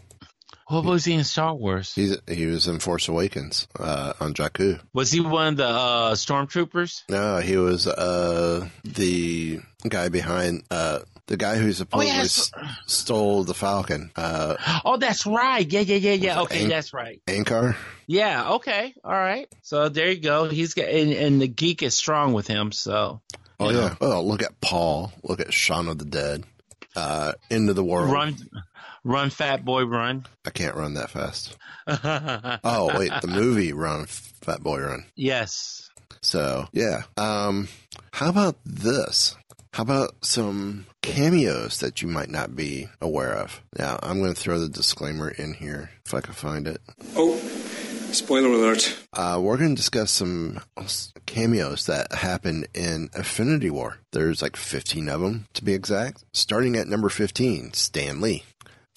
[0.69, 1.95] what was he in Star Wars?
[1.95, 4.81] He's he was in Force Awakens uh, on Jakku.
[4.93, 7.03] Was he one of the uh, stormtroopers?
[7.09, 11.01] No, he was uh, the guy behind uh,
[11.31, 12.53] the guy who supposedly yes.
[12.55, 14.11] s- stole the Falcon.
[14.14, 15.66] Uh, Oh, that's right.
[15.66, 16.41] Yeah, yeah, yeah, yeah.
[16.43, 17.22] Okay, Ang- that's right.
[17.26, 17.76] Unkar.
[18.07, 18.55] Yeah.
[18.55, 18.93] Okay.
[19.05, 19.47] All right.
[19.62, 20.49] So there you go.
[20.49, 22.72] He's got, and, and the geek is strong with him.
[22.72, 23.20] So
[23.61, 23.81] Oh you know.
[23.83, 23.95] yeah.
[24.01, 25.12] Oh, look at Paul.
[25.22, 26.45] Look at Shaun of the Dead.
[26.97, 28.11] Uh, into the world.
[28.12, 28.35] run,
[29.05, 30.26] run, fat boy, run.
[30.45, 31.57] I can't run that fast.
[32.64, 35.05] Oh wait, the movie Run, Fat Boy Run.
[35.14, 35.89] yes.
[36.22, 37.03] So yeah.
[37.16, 37.68] Um,
[38.12, 39.37] how about this?
[39.73, 43.62] How about some cameos that you might not be aware of?
[43.79, 46.81] Now I'm going to throw the disclaimer in here if I can find it.
[47.14, 47.37] Oh,
[48.12, 48.99] spoiler alert.
[49.12, 50.61] Uh, we're going to discuss some
[51.27, 53.99] cameos that happened in Infinity War.
[54.11, 56.25] There's like 15 of them to be exact.
[56.33, 58.43] Starting at number 15, Stan Lee.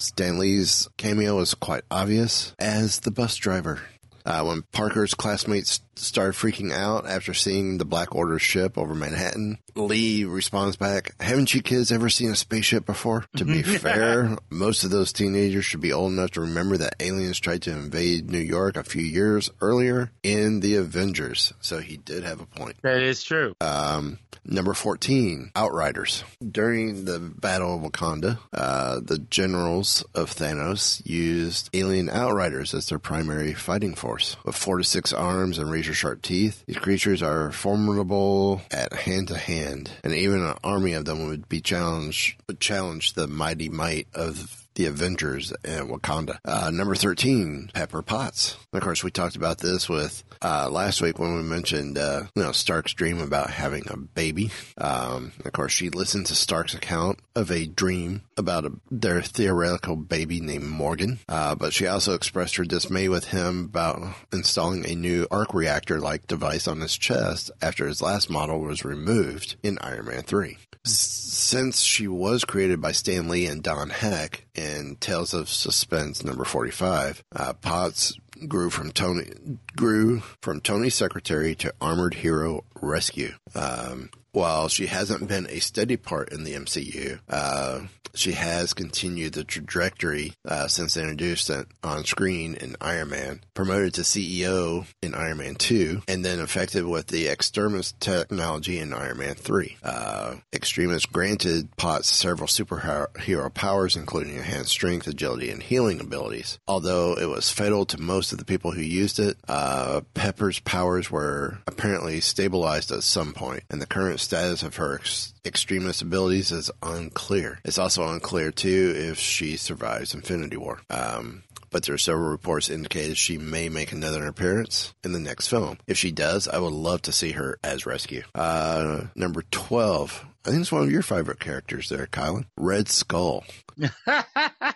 [0.00, 3.80] Stan Lee's cameo is quite obvious as the bus driver.
[4.26, 9.58] Uh, when Parker's classmates start freaking out after seeing the Black Order ship over Manhattan,
[9.76, 13.24] Lee responds back, Haven't you kids ever seen a spaceship before?
[13.36, 17.40] To be fair, most of those teenagers should be old enough to remember that aliens
[17.40, 21.52] tried to invade New York a few years earlier in the Avengers.
[21.60, 22.76] So he did have a point.
[22.82, 23.54] That is true.
[23.60, 26.24] Um, number 14, Outriders.
[26.48, 32.98] During the Battle of Wakanda, uh, the generals of Thanos used alien Outriders as their
[32.98, 34.36] primary fighting force.
[34.44, 39.28] With four to six arms and razor sharp teeth, these creatures are formidable at hand
[39.28, 43.68] to hand, and even an army of them would be challenged, would challenge the mighty
[43.68, 46.38] might of the Avengers and Wakanda.
[46.44, 48.56] Uh, number 13, Pepper Potts.
[48.72, 52.42] Of course, we talked about this with, uh, last week when we mentioned, uh, you
[52.42, 54.50] know, Stark's dream about having a baby.
[54.78, 59.96] Um, of course, she listened to Stark's account of a dream about a, their theoretical
[59.96, 61.20] baby named Morgan.
[61.28, 66.00] Uh, but she also expressed her dismay with him about installing a new arc reactor
[66.00, 70.58] like device on his chest after his last model was removed in Iron Man 3
[70.86, 76.44] since she was created by Stan Lee and Don Heck in Tales of Suspense number
[76.44, 78.16] 45, uh, Potts
[78.48, 79.30] grew from Tony,
[79.76, 83.34] grew from Tony's secretary to armored hero rescue.
[83.54, 87.80] Um, while she hasn't been a steady part in the MCU, uh,
[88.14, 93.94] she has continued the trajectory uh, since introduced it on screen in Iron Man, promoted
[93.94, 99.18] to CEO in Iron Man 2, and then affected with the Extremis technology in Iron
[99.18, 99.76] Man 3.
[99.82, 106.58] Uh, Extremis granted Potts several superhero powers, including enhanced strength, agility, and healing abilities.
[106.68, 111.10] Although it was fatal to most of the people who used it, uh, Pepper's powers
[111.10, 116.50] were apparently stabilized at some point, and the current status of her ex- Extremis abilities
[116.50, 117.60] is unclear.
[117.64, 120.80] It's also unclear too if she survives Infinity War.
[120.90, 125.48] Um, but there are several reports indicated she may make another appearance in the next
[125.48, 125.78] film.
[125.88, 128.22] If she does, I would love to see her as Rescue.
[128.32, 130.24] Uh, number 12.
[130.46, 132.44] I think it's one of your favorite characters there, Kylan.
[132.56, 133.44] Red Skull.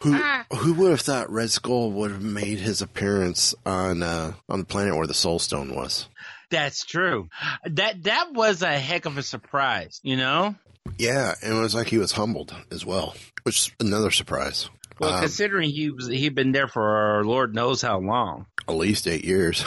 [0.03, 0.13] who
[0.57, 4.65] who would have thought Red Skull would have made his appearance on uh, on the
[4.65, 6.09] planet where the Soul Stone was?
[6.51, 7.29] That's true.
[7.67, 10.55] That that was a heck of a surprise, you know?
[10.99, 14.71] Yeah, and it was like he was humbled as well, which is another surprise.
[14.99, 18.47] Well, Um, considering he was he'd been there for Lord knows how long.
[18.67, 19.63] at least eight years.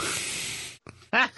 [1.12, 1.28] um,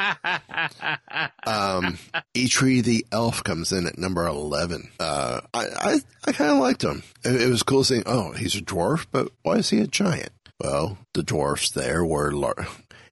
[2.35, 4.91] Eitri the elf comes in at number eleven.
[4.99, 7.03] Uh, I I, I kind of liked him.
[7.25, 8.03] It, it was cool seeing.
[8.07, 10.31] Oh, he's a dwarf, but why is he a giant?
[10.61, 12.67] Well, the dwarfs there were, lar-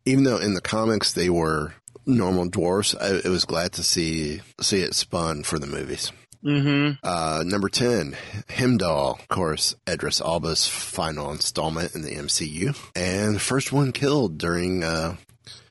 [0.04, 1.74] even though in the comics they were
[2.06, 2.94] normal dwarfs.
[2.94, 6.12] I, I was glad to see see it spun for the movies.
[6.44, 6.94] Mm-hmm.
[7.04, 8.16] Uh, number 10,
[8.50, 14.82] Heimdall, of course, Idris Alba's final installment in the MCU, and first one killed during,
[14.82, 15.16] uh,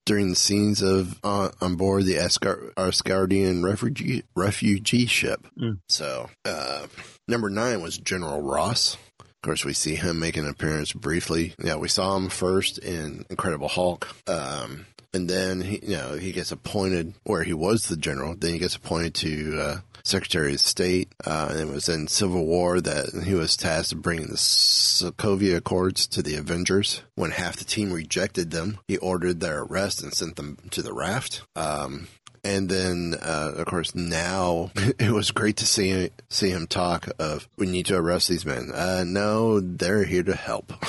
[0.05, 5.45] during the scenes of uh, on board the Asgar- Asgardian refugee refugee ship.
[5.59, 5.79] Mm.
[5.89, 6.87] So, uh,
[7.27, 8.95] number nine was General Ross.
[9.19, 11.53] Of course, we see him make an appearance briefly.
[11.61, 14.07] Yeah, we saw him first in Incredible Hulk.
[14.27, 18.35] Um, and then he, you know, he gets appointed where he was the general.
[18.35, 21.11] Then he gets appointed to uh, Secretary of State.
[21.25, 25.57] Uh, and it was in Civil War that he was tasked with bringing the Sokovia
[25.57, 27.01] Accords to the Avengers.
[27.15, 30.93] When half the team rejected them, he ordered their arrest and sent them to the
[30.93, 31.43] raft.
[31.55, 32.07] Um,
[32.43, 37.47] and then, uh, of course, now it was great to see see him talk of
[37.57, 38.71] we need to arrest these men.
[38.73, 40.73] Uh, no, they're here to help.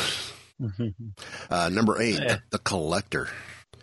[1.50, 2.38] uh, number eight, Yeah.
[2.50, 3.28] the collector.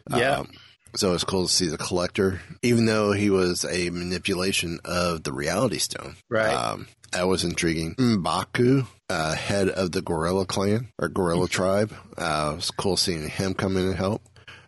[0.10, 0.40] Yeah.
[0.40, 0.52] Um,
[0.96, 5.32] so it's cool to see the collector, even though he was a manipulation of the
[5.32, 6.16] reality stone.
[6.30, 6.54] Right.
[6.54, 7.96] Um, that was intriguing.
[7.96, 11.94] Mbaku, uh, head of the gorilla clan or gorilla tribe.
[12.18, 14.22] Uh, it was cool seeing him come in and help.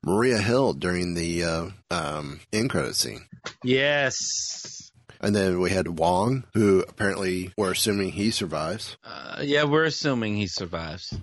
[0.03, 3.25] Maria Hill during the uh, um, end credit scene.
[3.63, 4.91] Yes.
[5.19, 8.97] And then we had Wong, who apparently we're assuming he survives.
[9.03, 11.13] Uh, yeah, we're assuming he survives.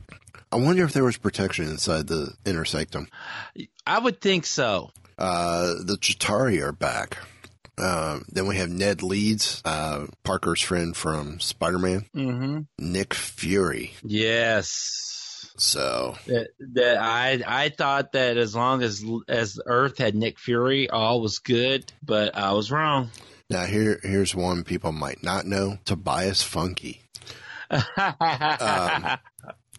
[0.51, 3.09] I wonder if there was protection inside the inner sanctum.
[3.87, 4.91] I would think so.
[5.19, 7.19] Uh, the Chitauri are back.
[7.77, 12.61] Um, then we have Ned Leeds, uh, Parker's friend from Spider Man, Mm-hmm.
[12.79, 13.93] Nick Fury.
[14.03, 15.51] Yes.
[15.59, 20.89] So That, that I I thought that as long as as Earth had Nick Fury,
[20.89, 23.11] all was good, but I was wrong.
[23.51, 26.99] now here here's one people might not know: Tobias Fünke.
[27.97, 29.19] Um,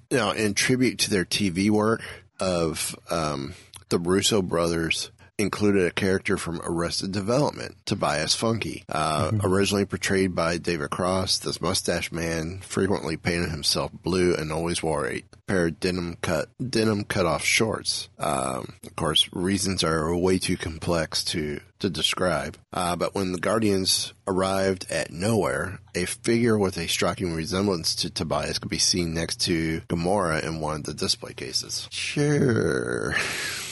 [0.10, 2.02] you know, in tribute to their TV work
[2.40, 3.54] of um,
[3.90, 10.58] the Russo brothers included a character from Arrested Development, Tobias Fünke, uh, originally portrayed by
[10.58, 11.40] David Cross.
[11.40, 16.50] This mustache man frequently painted himself blue and always wore a pair of denim cut
[16.70, 18.10] denim cut off shorts.
[18.20, 22.58] Um, of course, reasons are way too complex to to describe.
[22.74, 28.10] Uh, but when the Guardians arrived at nowhere, a figure with a striking resemblance to
[28.10, 31.88] Tobias could be seen next to Gamora in one of the display cases.
[31.90, 33.16] Sure.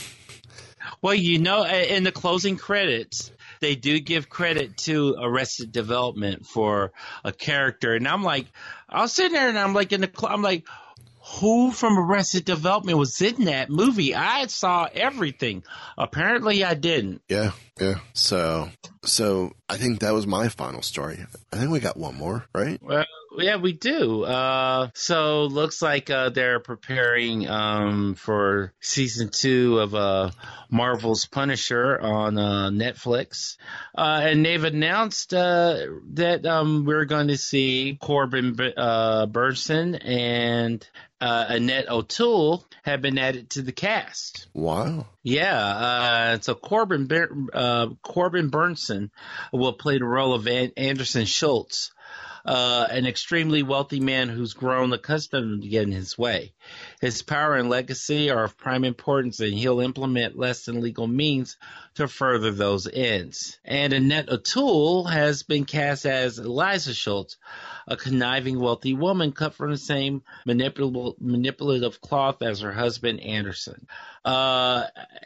[1.02, 3.30] Well, you know, in the closing credits,
[3.60, 6.92] they do give credit to Arrested Development for
[7.24, 8.46] a character, and I'm like,
[8.88, 10.64] I was sitting there and I'm like in the, cl- I'm like,
[11.40, 14.14] who from Arrested Development was in that movie?
[14.14, 15.62] I saw everything.
[15.96, 17.20] Apparently, I didn't.
[17.28, 17.96] Yeah, yeah.
[18.14, 18.70] So,
[19.04, 21.24] so I think that was my final story.
[21.52, 22.82] I think we got one more, right?
[22.82, 23.04] Well,
[23.36, 24.24] yeah, we do.
[24.24, 30.30] Uh, so looks like uh, they're preparing um, for season two of uh,
[30.70, 33.56] Marvel's Punisher on uh, Netflix,
[33.96, 35.78] uh, and they've announced uh,
[36.14, 40.86] that um, we're going to see Corbin uh, Bernsen and
[41.20, 44.48] uh, Annette O'Toole have been added to the cast.
[44.54, 45.06] Wow.
[45.22, 49.10] Yeah, uh, so Corbin uh, Corbin Bernsen
[49.52, 51.92] will play the role of An- Anderson Schultz,
[52.48, 56.54] uh, an extremely wealthy man who's grown accustomed to getting his way.
[56.98, 61.58] His power and legacy are of prime importance, and he'll implement less than legal means
[61.96, 63.58] to further those ends.
[63.66, 67.36] And Annette O'Toole has been cast as Eliza Schultz,
[67.86, 73.86] a conniving, wealthy woman cut from the same manipul- manipulative cloth as her husband Anderson.
[74.24, 74.84] Uh,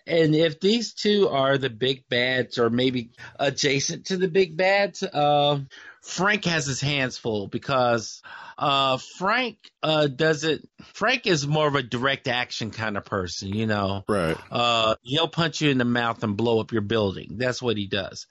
[0.09, 5.05] and if these two are the big bads, or maybe adjacent to the big bads,
[5.05, 5.61] uh,
[6.03, 8.23] Frank has his hands full because
[8.59, 10.69] uh, Frank uh, doesn't.
[10.95, 14.05] Frank is more of a direct action kind of person, you know.
[14.09, 14.37] Right.
[14.51, 17.37] Uh, he'll punch you in the mouth and blow up your building.
[17.39, 18.27] That's what he does.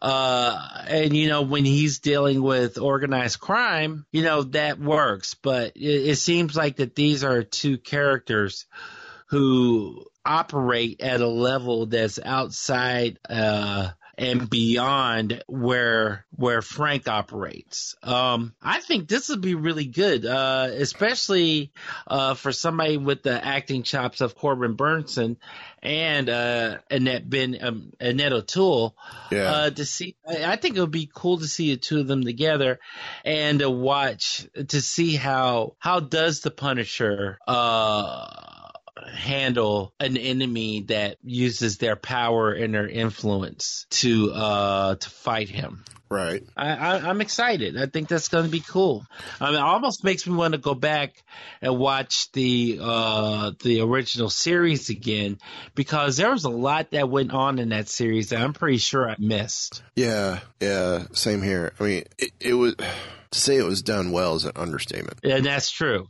[0.00, 5.34] Uh, and you know, when he's dealing with organized crime, you know, that works.
[5.34, 8.66] But it, it seems like that these are two characters
[9.26, 17.96] who operate at a level that's outside, uh, and beyond where where Frank operates.
[18.02, 21.72] Um, I think this would be really good, uh, especially
[22.06, 25.36] uh, for somebody with the acting chops of Corbin Bernsen
[25.82, 28.94] and uh, Annette Ben um, Annette O'Toole.
[29.30, 29.50] Yeah.
[29.50, 32.06] Uh, to see, I I think it would be cool to see the two of
[32.06, 32.80] them together
[33.24, 37.38] and to watch to see how how does the Punisher.
[37.46, 38.51] Uh,
[39.06, 45.84] handle an enemy that uses their power and their influence to uh to fight him.
[46.12, 46.42] Right.
[46.54, 47.80] I, I, I'm excited.
[47.80, 49.06] I think that's going to be cool.
[49.40, 51.14] I mean, it almost makes me want to go back
[51.62, 55.38] and watch the uh, the original series again
[55.74, 59.08] because there was a lot that went on in that series that I'm pretty sure
[59.08, 59.82] I missed.
[59.96, 60.40] Yeah.
[60.60, 61.04] Yeah.
[61.12, 61.72] Same here.
[61.80, 65.20] I mean, it, it was to say it was done well is an understatement.
[65.24, 66.08] And that's true.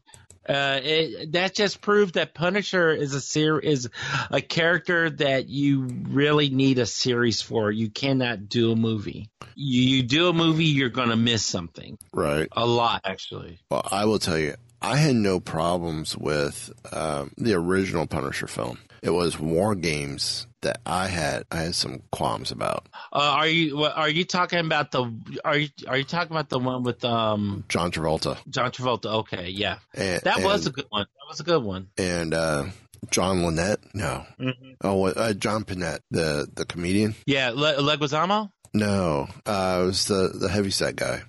[0.48, 3.88] Uh, it, that just proved that Punisher is a ser- is
[4.30, 7.70] a character that you really need a series for.
[7.70, 9.30] You cannot do a movie.
[9.54, 11.96] You, you do a movie, you're going to miss something.
[12.12, 12.48] Right.
[12.52, 13.60] A lot, actually.
[13.70, 18.78] Well, I will tell you, I had no problems with um, the original Punisher film.
[19.02, 22.86] It was War Games that I had I had some qualms about.
[23.12, 25.12] Uh, are you are you talking about the
[25.44, 28.38] are you are you talking about the one with um John Travolta?
[28.48, 29.06] John Travolta.
[29.22, 31.02] Okay, yeah, And, that and, was a good one.
[31.02, 31.88] That was a good one.
[31.98, 32.66] and uh,
[33.10, 33.80] John Lynette.
[33.92, 34.72] No, Mm-hmm.
[34.82, 37.16] oh, uh, John Pinette, the the comedian.
[37.26, 38.52] Yeah, Le- Leguizamo.
[38.72, 41.22] No, uh, it was the the heavyset guy.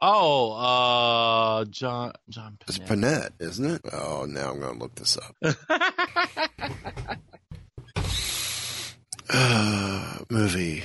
[0.00, 2.58] Oh, uh, John John.
[2.68, 2.88] It's Pinette.
[2.88, 3.80] Pinette, isn't it?
[3.92, 5.34] Oh, now I'm gonna look this up.
[9.30, 10.84] uh, movie.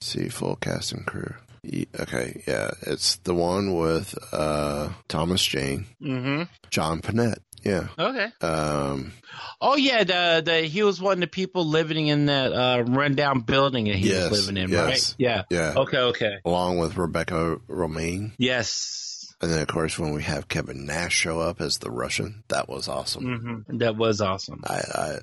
[0.00, 1.34] See full cast and crew.
[1.62, 6.42] Ye- Okay, yeah, it's the one with uh, Thomas Jane, Mm-hmm.
[6.70, 7.38] John Pinette.
[7.64, 7.88] Yeah.
[7.98, 8.28] Okay.
[8.40, 9.12] Um,
[9.60, 13.40] Oh yeah, the the he was one of the people living in that uh, rundown
[13.40, 14.84] building that he Yes, was living in, yes.
[14.84, 15.14] right?
[15.18, 15.42] Yeah.
[15.50, 15.74] yeah.
[15.76, 15.98] Okay.
[15.98, 16.38] Okay.
[16.44, 18.32] Along with Rebecca Romijn.
[18.38, 19.34] Yes.
[19.40, 22.68] And then, of course, when we have Kevin Nash show up as the Russian, that
[22.68, 23.64] was awesome.
[23.68, 24.62] hmm That was awesome.
[24.64, 24.80] I,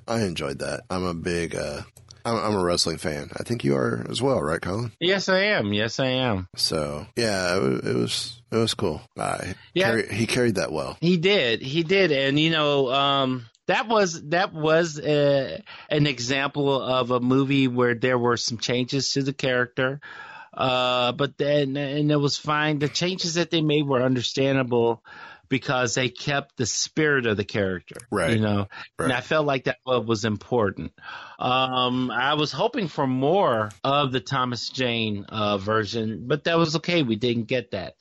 [0.08, 0.82] I, I enjoyed that.
[0.90, 1.82] I'm a big, uh,
[2.24, 3.30] I'm, I'm a wrestling fan.
[3.36, 4.92] I think you are as well, right, Colin?
[5.00, 5.72] Yes, I am.
[5.72, 6.48] Yes, I am.
[6.56, 9.00] So yeah, it, it was, it was cool.
[9.18, 9.38] Uh,
[9.74, 9.90] Yeah.
[9.90, 10.96] carry, he carried that well.
[11.00, 11.62] He did.
[11.62, 12.12] He did.
[12.12, 17.94] And you know, um, that was that was uh an example of a movie where
[17.94, 20.00] there were some changes to the character.
[20.52, 22.80] Uh, but then and it was fine.
[22.80, 25.04] The changes that they made were understandable
[25.50, 27.96] because they kept the spirit of the character.
[28.10, 28.34] Right.
[28.34, 30.92] You know, and I felt like that was important.
[31.38, 36.76] Um, I was hoping for more of the Thomas Jane uh, version, but that was
[36.76, 37.02] okay.
[37.02, 37.96] We didn't get that.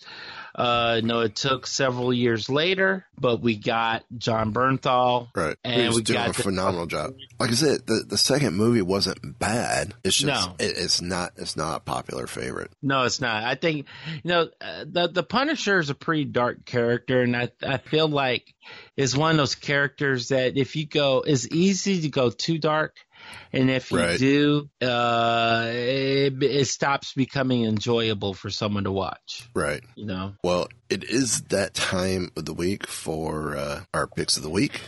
[0.60, 5.30] Uh, no, it took several years later, but we got Jon Bernthal.
[5.34, 5.56] Right.
[5.64, 7.14] And he was we doing got a the- phenomenal job.
[7.40, 9.94] Like I said, the, the second movie wasn't bad.
[10.04, 10.56] It's just, No.
[10.60, 12.72] it, it's not, it's not a popular favorite.
[12.82, 13.44] No, it's not.
[13.44, 13.86] I think
[14.24, 18.08] you know uh, the the Punisher is a pretty dark character, and I I feel
[18.10, 18.54] like
[18.98, 22.96] is one of those characters that if you go, it's easy to go too dark,
[23.54, 24.20] and if you Right.
[24.20, 29.48] do, uh, it, it stops becoming enjoyable for someone to watch.
[29.56, 29.82] Right.
[29.96, 30.34] You know.
[30.44, 34.82] Well, it is that time of the week for uh, our picks of the week.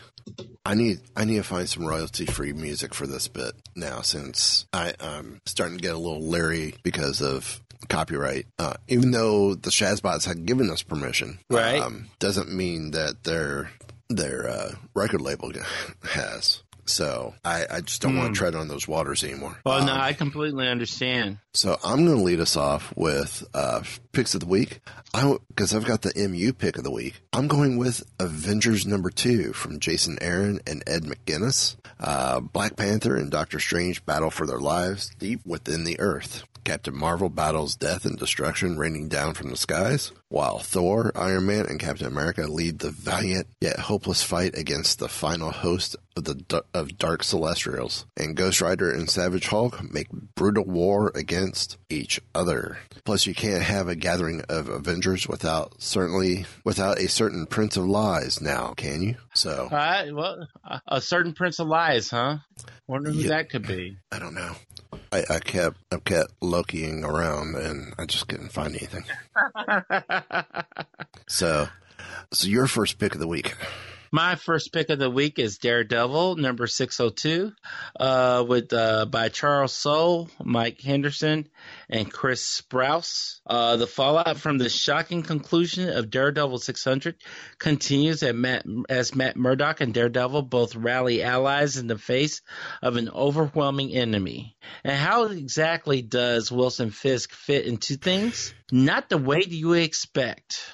[0.66, 4.68] I need I need to find some royalty free music for this bit now since
[4.72, 8.46] I, I'm starting to get a little leery because of copyright.
[8.60, 11.82] Uh, even though the Shazbots had given us permission, Right.
[11.82, 13.72] um, doesn't mean that their
[14.10, 15.52] their uh, record label
[16.04, 16.62] has.
[16.92, 19.58] So I, I just don't want to tread on those waters anymore.
[19.66, 21.38] Well, no, Um, I completely understand.
[21.54, 23.82] so I'm going to lead us off with uh,
[24.12, 24.82] picks of the week.
[25.14, 27.22] I because I've got the MU pick of the week.
[27.34, 31.76] I'm going with Avengers number two from Jason Aaron and Ed McGuinness.
[32.00, 36.44] Uh, Black Panther and Doctor Strange battle for their lives deep within the Earth.
[36.64, 41.66] Captain Marvel battles death and destruction raining down from the skies, while Thor, Iron Man,
[41.66, 46.64] and Captain America lead the valiant yet hopeless fight against the final host of the
[46.74, 48.06] of Dark Celestials.
[48.18, 52.78] And Ghost Rider and Savage Hulk make brutal war against each other.
[53.06, 57.86] Plus, you can't have a gathering of Avengers without certainly without a certain Prince of
[57.88, 58.42] Lies.
[58.42, 59.16] Now, can you?
[59.34, 60.14] So All right.
[60.14, 62.38] Well, a- a certain Prince of Lies, huh?
[62.88, 63.30] Wonder who Yeah.
[63.30, 63.98] that could be.
[64.12, 64.54] I don't know.
[65.12, 69.06] I, I kept I kept Lokiing around and I just couldn't find anything.
[71.28, 71.70] So,
[72.34, 73.56] so your first pick of the week.
[74.14, 77.54] My first pick of the week is Daredevil, number 602,
[77.98, 81.48] uh, with, uh, by Charles Soule, Mike Henderson,
[81.90, 83.40] and Chris Sprouse.
[83.48, 87.16] Uh, the fallout from the shocking conclusion of Daredevil 600
[87.58, 92.42] continues Matt, as Matt Murdock and Daredevil both rally allies in the face
[92.82, 94.58] of an overwhelming enemy.
[94.84, 98.54] And how exactly does Wilson Fisk fit into things?
[98.74, 100.70] Not the way you expect.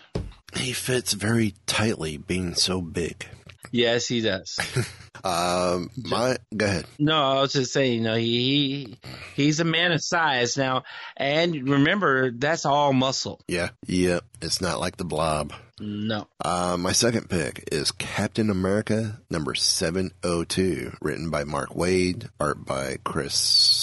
[0.56, 3.26] He fits very tightly, being so big.
[3.72, 4.58] Yes, he does.
[5.24, 6.86] Um, my go ahead.
[7.00, 8.96] No, I was just saying, you know, he,
[9.36, 10.84] he he's a man of size now,
[11.18, 13.42] and remember that's all muscle.
[13.48, 14.24] Yeah, yep.
[14.44, 15.54] It's not like the Blob.
[15.80, 22.64] No, Uh, my second pick is Captain America number 702, written by Mark Waid, art
[22.64, 23.34] by Chris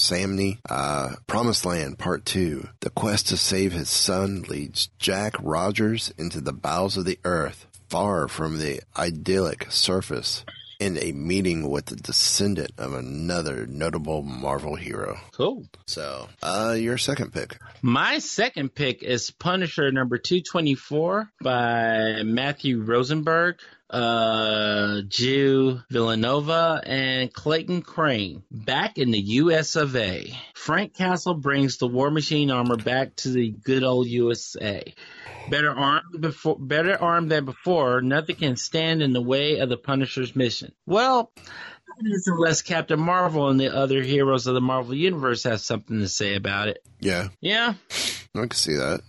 [0.04, 0.58] Samnee.
[0.68, 2.68] Uh, Promised Land Part 2.
[2.80, 7.66] The quest to save his son leads Jack Rogers into the bowels of the earth,
[7.88, 10.44] far from the idyllic surface,
[10.78, 15.18] in a meeting with the descendant of another notable Marvel hero.
[15.32, 15.64] cool.
[15.86, 17.56] So, uh, your second pick.
[17.80, 23.60] My second pick is Punisher number two twenty four by Matthew Rosenberg.
[23.90, 29.76] Uh, Guiu Vilanova, and Clayton Crain back in the U.S.
[29.76, 30.36] of A.
[30.54, 34.94] Frank Castle brings the War Machine armor back to the good old USA.
[35.50, 38.00] Better armed before, better armed than before.
[38.00, 40.72] Nothing can stand in the way of the Punisher's mission.
[40.86, 41.30] Well,
[42.26, 46.34] unless Captain Marvel and the other heroes of the Marvel Universe have something to say
[46.34, 46.82] about it.
[47.00, 47.28] Yeah.
[47.40, 47.74] Yeah.
[48.34, 49.00] I can see that.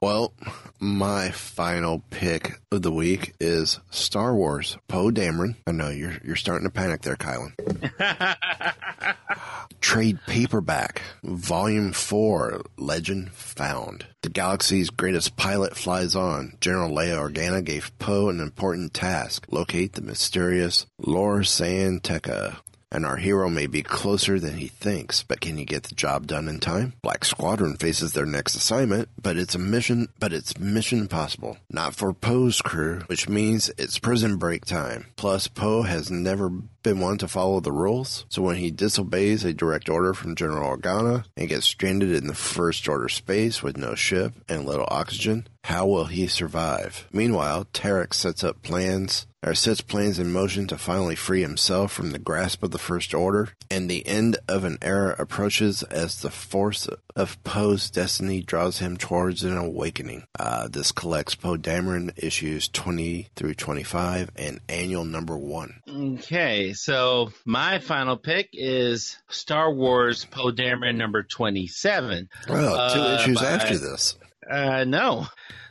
[0.00, 0.32] Well,
[0.78, 4.78] my final pick of the week is Star Wars.
[4.88, 5.56] Poe Dameron.
[5.66, 7.52] I know you're you're starting to panic there, Kylan.
[9.82, 14.06] Trade paperback, volume four, Legend Found.
[14.22, 16.56] The galaxy's greatest pilot flies on.
[16.62, 22.56] General Leia Organa gave Poe an important task: locate the mysterious Lor San Tekka
[22.92, 26.26] and our hero may be closer than he thinks, but can he get the job
[26.26, 26.94] done in time?
[27.02, 31.58] Black Squadron faces their next assignment, but it's a mission, but it's mission impossible.
[31.70, 35.06] Not for Poe's crew, which means it's prison break time.
[35.16, 36.50] Plus, Poe has never
[36.82, 40.76] been one to follow the rules, so when he disobeys a direct order from General
[40.76, 45.46] Organa and gets stranded in the First Order space with no ship and little oxygen,
[45.64, 47.06] how will he survive?
[47.12, 52.10] Meanwhile, Tarek sets up plans or sets plans in motion to finally free himself from
[52.10, 56.30] the grasp of the First Order, and the end of an era approaches as the
[56.30, 60.24] force of Poe's destiny draws him towards an awakening.
[60.38, 65.80] Uh, this collects Poe Dameron issues 20 through 25 and annual number one.
[65.88, 72.28] Okay, so my final pick is Star Wars Poe Dameron number 27.
[72.48, 72.54] Oh,
[72.94, 74.16] two Uh, issues by- after this.
[74.50, 75.26] Uh, no.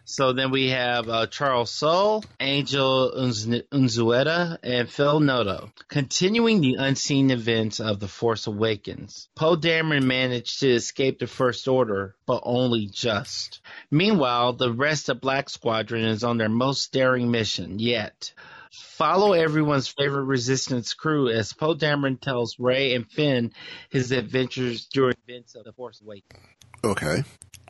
[0.05, 5.71] So then we have uh, Charles Soule, Angel Unz- Unzueta, and Phil Noto.
[5.87, 11.67] Continuing the unseen events of The Force Awakens, Poe Dameron managed to escape the First
[11.67, 13.59] Order, but only just.
[13.91, 18.33] Meanwhile, the rest of Black Squadron is on their most daring mission yet.
[18.71, 23.51] Follow everyone's favorite Resistance crew as Poe Dameron tells Rey and Finn
[23.89, 26.39] his adventures during events of The Force Awakens.
[26.83, 27.23] Okay.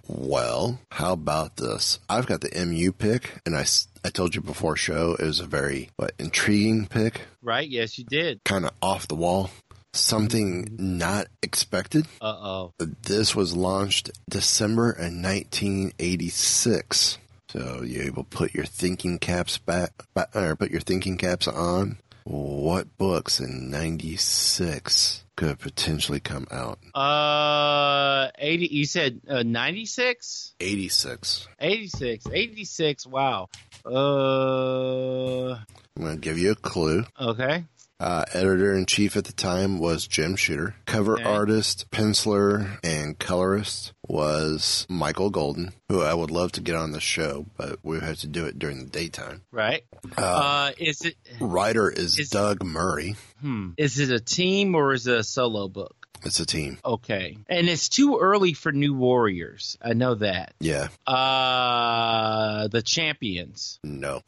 [0.07, 1.99] Well, how about this?
[2.09, 3.65] I've got the MU pick, and I,
[4.03, 7.67] I told you before show it was a very what, intriguing pick, Right?
[7.69, 8.43] Yes, you did.
[8.43, 9.51] kind of off the wall,
[9.93, 12.07] something not expected.
[12.19, 12.73] Uh oh.
[13.03, 17.17] This was launched December in 1986.
[17.49, 21.47] So you able to put your thinking caps back, back or put your thinking caps
[21.47, 21.97] on.
[22.23, 26.77] What books in 96 could potentially come out?
[26.93, 30.53] Uh, 80, you said uh, 96?
[30.59, 31.47] 86.
[31.59, 32.25] 86.
[32.31, 33.49] 86, wow.
[33.83, 37.03] Uh, I'm to give you a clue.
[37.19, 37.65] okay.
[37.99, 40.73] Uh, editor in chief at the time was Jim Shooter.
[40.85, 41.23] Cover Okay.
[41.23, 47.01] artist, penciler, and colorist was Michael Golden, who I would love to get on the
[47.01, 49.41] show, but we have to do it during the daytime.
[49.51, 49.83] Right.
[50.17, 53.17] Uh, is it, Writer is, Is- Doug Murray.
[53.41, 55.95] hmm, is it a team or is it a solo book?
[56.23, 56.77] It's a team.
[56.83, 57.37] Okay.
[57.47, 59.77] And it's too early for New Warriors.
[59.81, 60.53] I know that.
[60.59, 60.89] Yeah.
[61.07, 63.79] Uh, the Champions.
[63.85, 64.21] No.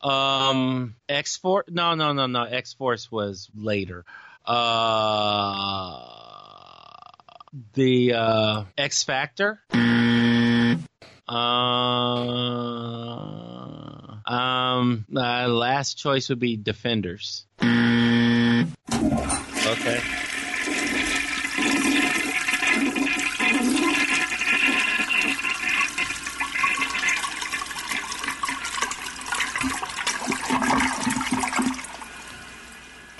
[0.00, 1.66] Um, X Force.
[1.68, 2.44] No, no, no, no.
[2.44, 4.04] X Force was later.
[4.44, 6.00] Uh,
[7.74, 9.60] the uh, X Factor.
[9.72, 10.76] Uh,
[14.26, 17.46] um, uh, last choice would be Defenders.
[19.66, 20.00] Okay.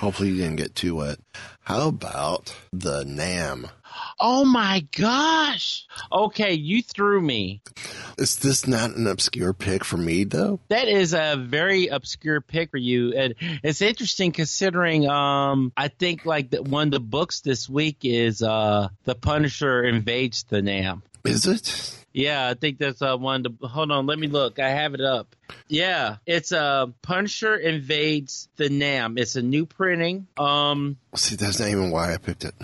[0.08, 1.18] Hopefully you didn't get too wet.
[1.60, 3.68] How about the Nam?
[4.18, 5.86] Oh my gosh.
[6.10, 7.60] Okay, you threw me.
[8.16, 10.60] Is this not an obscure pick for me though?
[10.68, 15.06] That is a very obscure pick for you, and it's interesting considering.
[15.06, 19.84] Um, I think like the, one of the books this week is uh, the Punisher
[19.84, 21.02] invades the Nam.
[21.22, 22.06] Is it?
[22.18, 23.44] Yeah, I think that's uh, one.
[23.44, 24.58] The, hold on, let me look.
[24.58, 25.36] I have it up.
[25.68, 29.18] Yeah, it's uh, Punisher invades the Nam.
[29.18, 30.26] It's a new printing.
[30.36, 32.54] Um, See, that's not even why I picked it.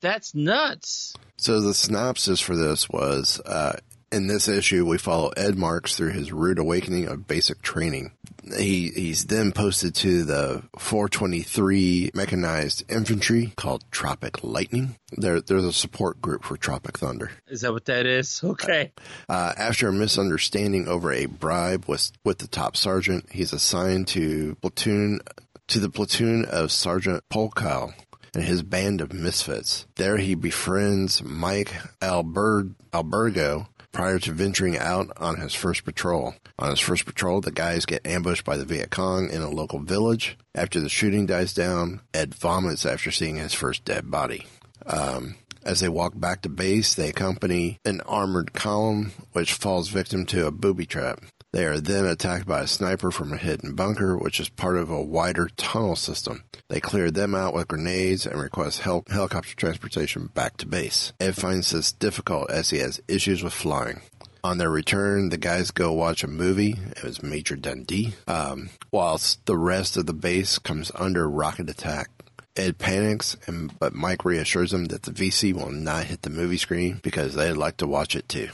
[0.00, 1.14] that's nuts.
[1.36, 3.76] So the synopsis for this was, uh,
[4.10, 8.12] in this issue, we follow Ed Marks through his rude awakening of basic training.
[8.56, 14.96] He he's then posted to the 423 mechanized infantry called Tropic Lightning.
[15.12, 17.30] There, there's a support group for Tropic Thunder.
[17.48, 18.42] Is that what that is?
[18.48, 18.92] Okay.
[19.28, 24.54] Uh, after a misunderstanding over a bribe with with the top sergeant, he's assigned to
[24.62, 25.20] platoon
[25.68, 27.92] to the platoon of Sergeant Polkow
[28.34, 29.86] and his band of misfits.
[29.96, 36.34] There he befriends Mike Alber- Albergo, prior to venturing out on his first patrol.
[36.58, 39.80] On his first patrol, the guys get ambushed by the Viet Cong in a local
[39.80, 40.36] village.
[40.54, 44.46] After the shooting dies down, Ed vomits after seeing his first dead body.
[44.86, 50.24] Um, as they walk back to base, they accompany an armored column, which falls victim
[50.26, 51.20] to a booby trap.
[51.52, 54.90] They are then attacked by a sniper from a hidden bunker, which is part of
[54.90, 56.44] a wider tunnel system.
[56.68, 61.14] They clear them out with grenades and request hel- helicopter transportation back to base.
[61.18, 64.02] Ed finds this difficult as he has issues with flying.
[64.44, 66.76] On their return, the guys go watch a movie.
[66.96, 68.14] It was Major Dundee.
[68.26, 72.10] Um, whilst the rest of the base comes under rocket attack.
[72.56, 76.56] Ed panics, and but Mike reassures him that the VC will not hit the movie
[76.56, 78.48] screen because they'd like to watch it too.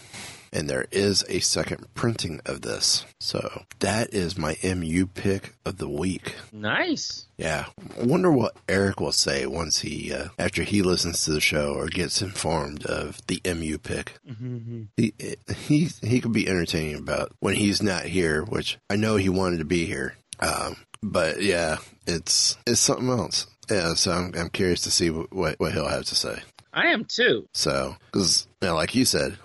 [0.55, 3.05] And there is a second printing of this.
[3.19, 6.37] So that is my MU pick of the week.
[6.53, 7.27] Nice.
[7.37, 7.67] Yeah.
[7.99, 11.89] Wonder what Eric will say once he, uh, after he listens to the show or
[11.89, 14.15] gets informed of the MU pick.
[14.31, 14.83] Mm-hmm.
[14.97, 15.13] He,
[15.57, 19.59] he, he could be entertaining about when he's not here, which I know he wanted
[19.59, 20.15] to be here.
[20.39, 23.49] Um, but yeah, it's, it's something else.
[23.69, 23.95] Yeah.
[23.95, 26.43] So I'm, I'm curious to see what, what he'll have to say.
[26.73, 27.49] I am too.
[27.55, 29.39] So, cause, you know, like you said,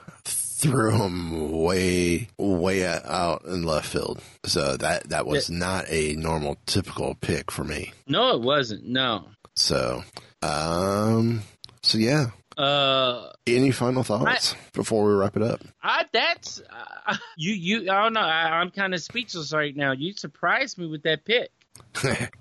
[0.60, 4.22] threw him way, way out in left field.
[4.46, 7.94] So that, that was not a normal, typical pick for me.
[8.08, 8.86] No, it wasn't.
[8.86, 9.30] No.
[9.56, 10.04] So,
[10.42, 11.42] um,
[11.82, 12.28] so yeah.
[12.58, 15.62] Uh, Any final thoughts before we wrap it up?
[15.82, 16.62] I that's
[17.08, 17.54] uh, you.
[17.54, 17.92] You.
[17.92, 18.20] I don't know.
[18.20, 19.94] I, I'm kind of speechless right now.
[19.94, 21.52] You surprised me with that pick.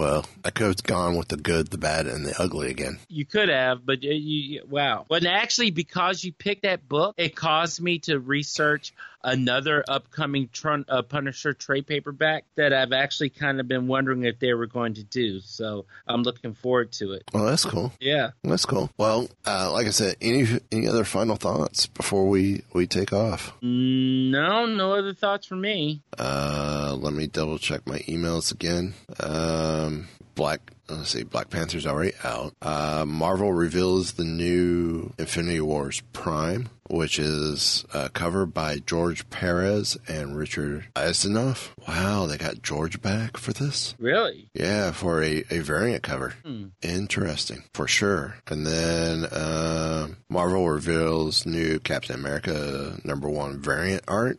[0.00, 2.98] well, I could have gone with the good, the bad, and the ugly again.
[3.08, 5.04] You could have, but you, you wow.
[5.06, 10.84] But actually, because you picked that book, it caused me to research another upcoming Tron,
[10.88, 14.94] uh, Punisher trade paperback that I've actually kind of been wondering if they were going
[14.94, 15.40] to do.
[15.40, 17.24] So I'm looking forward to it.
[17.32, 17.92] Well, that's cool.
[18.00, 18.30] Yeah.
[18.42, 18.90] That's cool.
[18.96, 23.52] Well, uh, like I said, any any other final thoughts before we we take off?
[23.62, 26.02] No, no other thoughts from me.
[26.18, 28.94] Uh, let me double check my emails again.
[29.20, 30.60] Um, Black.
[30.88, 31.22] Let's see.
[31.22, 32.52] Black Panther's already out.
[32.60, 39.96] Uh, Marvel reveals the new Infinity Wars Prime, which is uh, covered by George Perez
[40.08, 41.70] and Richard Isanove.
[41.86, 43.94] Wow, they got George back for this.
[43.98, 44.48] Really?
[44.54, 46.34] Yeah, for a, a variant cover.
[46.44, 46.66] Hmm.
[46.82, 48.36] Interesting, for sure.
[48.48, 54.38] And then uh, Marvel reveals new Captain America number one variant art.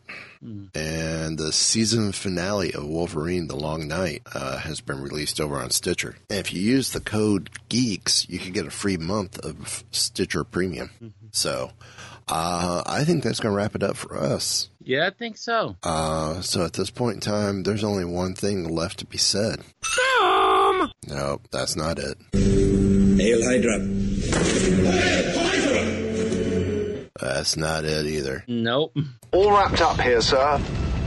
[0.74, 5.70] And the season finale of Wolverine The Long Night uh, has been released over on
[5.70, 6.16] Stitcher.
[6.28, 10.42] And if you use the code GEEKS, you can get a free month of Stitcher
[10.42, 10.90] Premium.
[11.30, 11.70] So
[12.28, 14.68] uh, I think that's going to wrap it up for us.
[14.84, 15.76] Yeah, I think so.
[15.82, 19.60] Uh, so at this point in time, there's only one thing left to be said.
[21.08, 22.16] Nope, that's not it.
[22.32, 23.78] Hail Hydra.
[27.20, 28.44] That's not it either.
[28.48, 28.96] Nope.
[29.30, 30.60] All wrapped up here, sir.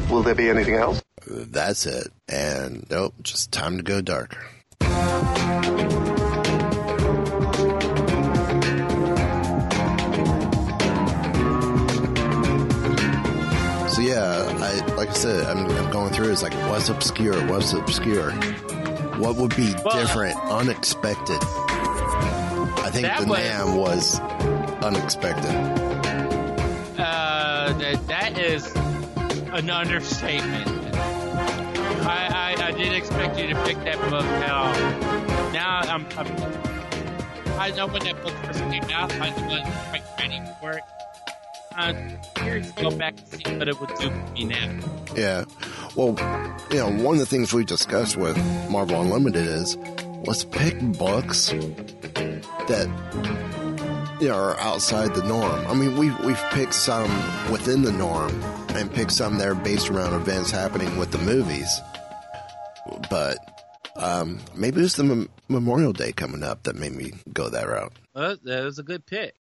[0.10, 1.02] Will there be anything else?
[1.28, 2.08] That's it.
[2.30, 4.46] And nope, just time to go darker.
[15.16, 16.30] I like I said, I'm, I'm going through.
[16.32, 18.32] It's like what's obscure, what's obscure,
[19.18, 21.38] what would be different, unexpected.
[21.42, 24.20] I think the was- Nam was
[24.84, 25.52] unexpected.
[27.00, 30.68] Uh, that, that is an understatement.
[32.06, 34.74] I, I, I didn't expect you to pick that book at all.
[35.54, 36.28] Now I'm, I'm
[37.58, 40.84] I know when that book first came out, I was quite ready for it.
[41.76, 44.80] I'm curious to go back and see what it would do for me now.
[45.16, 45.46] Yeah.
[45.96, 46.10] Well,
[46.72, 48.38] you know, one of the things we discussed with
[48.70, 49.78] Marvel Unlimited is
[50.26, 51.50] let's pick books
[52.68, 52.88] that
[54.22, 55.68] you know are outside the norm.
[55.68, 57.10] I mean, we've, we've picked some
[57.52, 58.32] within the norm
[58.70, 61.82] and picked some that are based around events happening with the movies.
[63.10, 63.38] But
[63.96, 67.94] um, maybe it's the mem- Memorial Day coming up that made me go that route.
[68.14, 69.34] Well, that was a good pick.